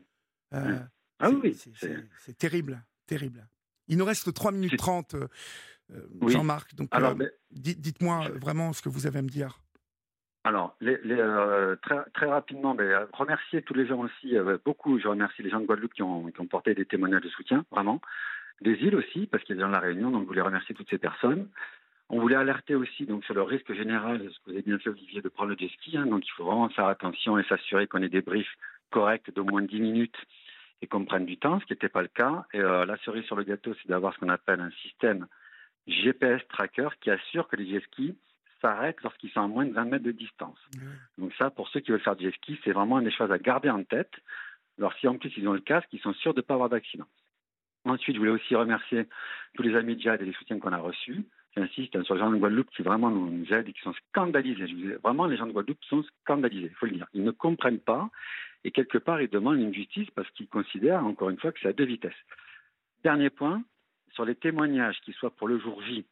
[1.20, 3.46] ah oui, c'est terrible, terrible.
[3.90, 5.16] Il nous reste 3 minutes 30,
[5.92, 6.32] euh, oui.
[6.32, 6.76] Jean-Marc.
[6.76, 7.32] Donc, euh, mais...
[7.52, 9.60] dites-moi vraiment ce que vous avez à me dire.
[10.44, 15.00] Alors, les, les, euh, très, très, rapidement, mais, remercier tous les gens aussi, beaucoup.
[15.00, 17.66] Je remercie les gens de Guadeloupe qui ont, qui ont, porté des témoignages de soutien,
[17.72, 18.00] vraiment.
[18.62, 20.90] Des îles aussi, parce qu'il y a dans la Réunion, donc je voulais remercier toutes
[20.90, 21.48] ces personnes.
[22.10, 24.90] On voulait alerter aussi donc, sur le risque général, ce que vous avez bien fait,
[24.90, 25.96] Olivier, de prendre le jet ski.
[25.96, 28.54] Hein, donc, il faut vraiment faire attention et s'assurer qu'on ait des briefs
[28.90, 30.18] corrects d'au moins 10 minutes
[30.82, 32.46] et qu'on prenne du temps, ce qui n'était pas le cas.
[32.54, 35.28] Et euh, la cerise sur le gâteau, c'est d'avoir ce qu'on appelle un système
[35.88, 38.18] GPS tracker qui assure que les jet skis
[38.62, 40.60] s'arrêtent lorsqu'ils sont à moins de 20 mètres de distance.
[40.76, 41.22] Mmh.
[41.22, 43.38] Donc ça, pour ceux qui veulent faire du jet ski, c'est vraiment des choses à
[43.38, 44.12] garder en tête.
[44.78, 46.70] Alors si en plus ils ont le casque, ils sont sûrs de ne pas avoir
[46.70, 47.08] d'accident.
[47.90, 49.08] Ensuite, je voulais aussi remercier
[49.56, 51.24] tous les amis de Jade et les soutiens qu'on a reçus.
[51.58, 54.68] J'insiste sur les gens de Guadeloupe qui vraiment nous aident et qui sont scandalisés.
[54.68, 57.08] Je vous vraiment, les gens de Guadeloupe sont scandalisés, il faut le dire.
[57.14, 58.10] Ils ne comprennent pas
[58.64, 61.70] et quelque part, ils demandent une justice parce qu'ils considèrent, encore une fois, que c'est
[61.70, 62.14] à deux vitesses.
[63.04, 63.64] Dernier point,
[64.12, 66.06] sur les témoignages, qu'ils soient pour le jour J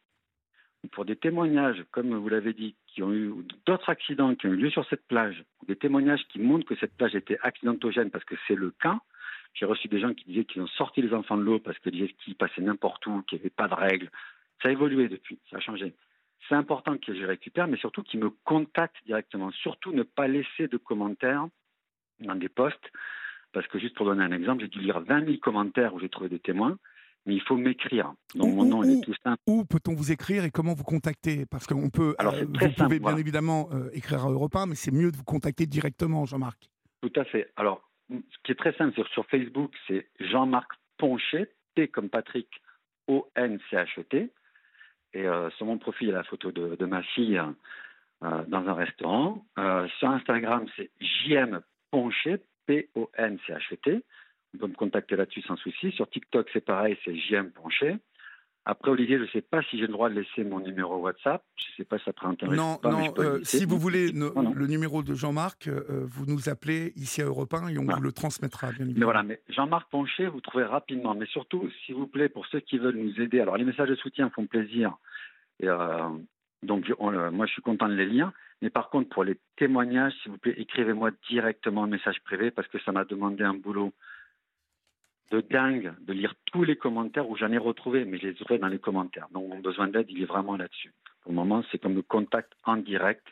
[0.84, 3.32] ou pour des témoignages, comme vous l'avez dit, qui ont eu
[3.66, 6.76] d'autres accidents qui ont eu lieu sur cette plage, ou des témoignages qui montrent que
[6.76, 9.00] cette plage était accidentogène parce que c'est le cas.
[9.54, 11.90] J'ai reçu des gens qui disaient qu'ils ont sorti les enfants de l'eau parce que
[11.90, 14.10] les jet skis passaient n'importe où, qu'il n'y avait pas de règles.
[14.62, 15.94] Ça a évolué depuis, ça a changé.
[16.48, 19.50] C'est important que je récupère, mais surtout qu'ils me contactent directement.
[19.50, 21.46] Surtout ne pas laisser de commentaires
[22.20, 22.90] dans des posts,
[23.52, 26.08] parce que juste pour donner un exemple, j'ai dû lire 20 000 commentaires où j'ai
[26.08, 26.78] trouvé des témoins,
[27.26, 28.12] mais il faut m'écrire.
[28.34, 29.40] Donc où, mon nom où, est tout simple.
[29.46, 31.46] Où peut-on vous écrire et comment vous contacter?
[31.46, 33.18] Parce qu'on peut, Alors, euh, vous pouvez simple, bien voilà.
[33.18, 36.70] évidemment euh, écrire à Europe 1, mais c'est mieux de vous contacter directement, Jean-Marc.
[37.02, 37.50] Tout à fait.
[37.56, 42.48] Alors, ce qui est très simple sur, Facebook, c'est Jean-Marc Ponchet, P comme Patrick,
[43.06, 44.30] O-N-C-H-E-T.
[45.14, 48.66] Et euh, sur mon profil, il y a la photo de, ma fille euh, dans
[48.68, 49.44] un restaurant.
[49.58, 54.04] Euh, sur Instagram, c'est JM Ponchet, P-O-N-C-H-E-T.
[54.54, 55.92] On peut me contacter là-dessus sans souci.
[55.92, 57.98] Sur TikTok, c'est pareil, c'est JM Ponchet.
[58.70, 61.42] Après, Olivier, je ne sais pas si j'ai le droit de laisser mon numéro WhatsApp.
[61.56, 62.54] Je ne sais pas si ça prend intérêt.
[62.54, 64.52] Non, pas, non euh, si vous voulez no, non, non.
[64.52, 67.96] le numéro de Jean-Marc, euh, vous nous appelez ici à Europe 1 et on voilà.
[67.96, 68.98] vous le transmettra, bien évidemment.
[68.98, 71.14] Mais voilà, mais Jean-Marc Ponchet, vous trouvez rapidement.
[71.14, 73.96] Mais surtout, s'il vous plaît, pour ceux qui veulent nous aider, alors les messages de
[73.96, 74.98] soutien font plaisir.
[75.60, 76.06] Et, euh,
[76.62, 78.32] donc, on, moi, je suis content de les lire.
[78.60, 82.68] Mais par contre, pour les témoignages, s'il vous plaît, écrivez-moi directement un message privé parce
[82.68, 83.94] que ça m'a demandé un boulot
[85.30, 88.58] de dingue de lire tous les commentaires où j'en ai retrouvé, mais je les aurai
[88.58, 89.28] dans les commentaires.
[89.32, 90.92] Donc, mon besoin d'aide, il est vraiment là-dessus.
[91.22, 93.26] Pour le moment, c'est comme le contact en direct,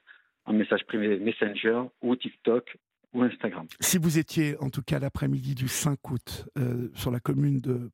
[0.44, 2.76] en message privé Messenger ou TikTok
[3.12, 3.66] ou Instagram.
[3.80, 7.90] Si vous étiez, en tout cas, l'après-midi du 5 août, euh, sur la commune de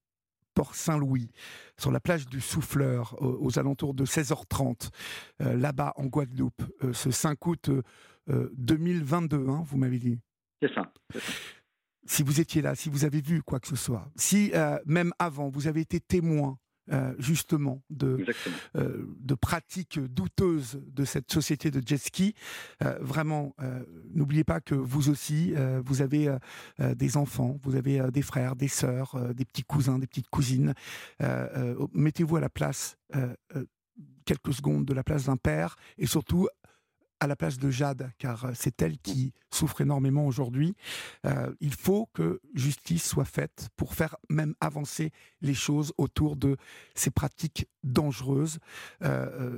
[0.54, 1.30] Port-Saint-Louis,
[1.78, 4.90] sur la plage du Souffleur, aux, aux alentours de 16h30,
[5.40, 7.70] euh, là-bas en Guadeloupe, euh, ce 5 août
[8.28, 10.20] 2022, hein, vous m'avez dit?
[10.60, 10.92] C'est ça,
[12.06, 15.12] Si vous étiez là, si vous avez vu quoi que ce soit, si euh, même
[15.18, 16.58] avant, vous avez été témoin
[16.90, 18.26] euh, justement de,
[18.74, 22.34] euh, de pratiques douteuses de cette société de jet ski.
[22.82, 23.54] Euh, vraiment,
[24.12, 26.36] n'oubliez pas que vous aussi, vous avez
[26.78, 30.74] des enfants, vous avez des frères, des sœurs, des petits cousins, des petites cousines.
[31.92, 32.96] Mettez-vous à la place,
[34.24, 36.48] quelques secondes de la place d'un père et surtout
[37.22, 40.74] à la place de Jade, car c'est elle qui souffre énormément aujourd'hui.
[41.60, 46.56] il faut que justice soit faite pour faire même avancer les choses autour de
[46.94, 48.58] ces pratiques dangereuses.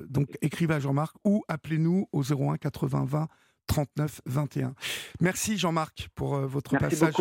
[0.08, 3.28] donc écrivez à Jean-Marc ou appelez-nous au 01 80 20
[3.66, 4.74] 39 21.
[5.20, 7.14] Merci Jean-Marc pour euh, votre passage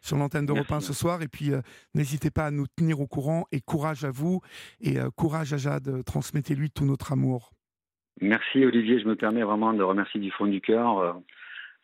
[0.00, 1.22] sur l'antenne d'Europe 1 ce soir.
[1.22, 1.60] Et puis, euh,
[1.94, 3.46] n'hésitez pas à nous tenir au courant.
[3.52, 4.40] Et courage à vous.
[4.80, 6.02] Et euh, courage à Jade.
[6.04, 7.52] Transmettez-lui tout notre amour.
[8.20, 9.00] Merci Olivier.
[9.00, 11.16] Je me permets vraiment de remercier du fond du cœur.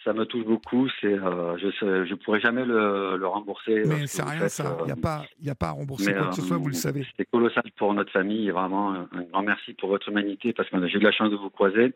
[0.04, 0.88] ça me touche beaucoup.
[1.00, 3.82] C'est, je ne pourrais jamais le, rembourser.
[3.86, 4.76] Mais c'est rien ça.
[4.80, 7.06] Il n'y a, pas, a pas à rembourser quoi que ce soit, vous le savez.
[7.16, 8.48] C'est colossal pour notre famille.
[8.48, 11.36] Et vraiment, un grand merci pour votre humanité parce que j'ai eu la chance de
[11.36, 11.94] vous croiser.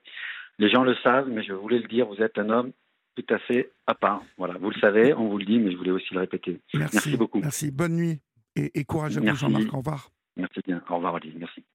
[0.59, 2.73] Les gens le savent, mais je voulais le dire, vous êtes un homme
[3.15, 4.23] tout à fait à part.
[4.39, 6.61] Voilà, vous le savez, on vous le dit, mais je voulais aussi le répéter.
[6.75, 7.41] Merci, beaucoup.
[7.41, 8.21] Merci, bonne nuit
[8.57, 9.73] et, courage à vous, Jean-Marc.
[9.73, 10.11] Au revoir.
[10.37, 10.83] Merci bien.
[10.89, 11.39] Au revoir, Olivier.
[11.39, 11.63] Merci.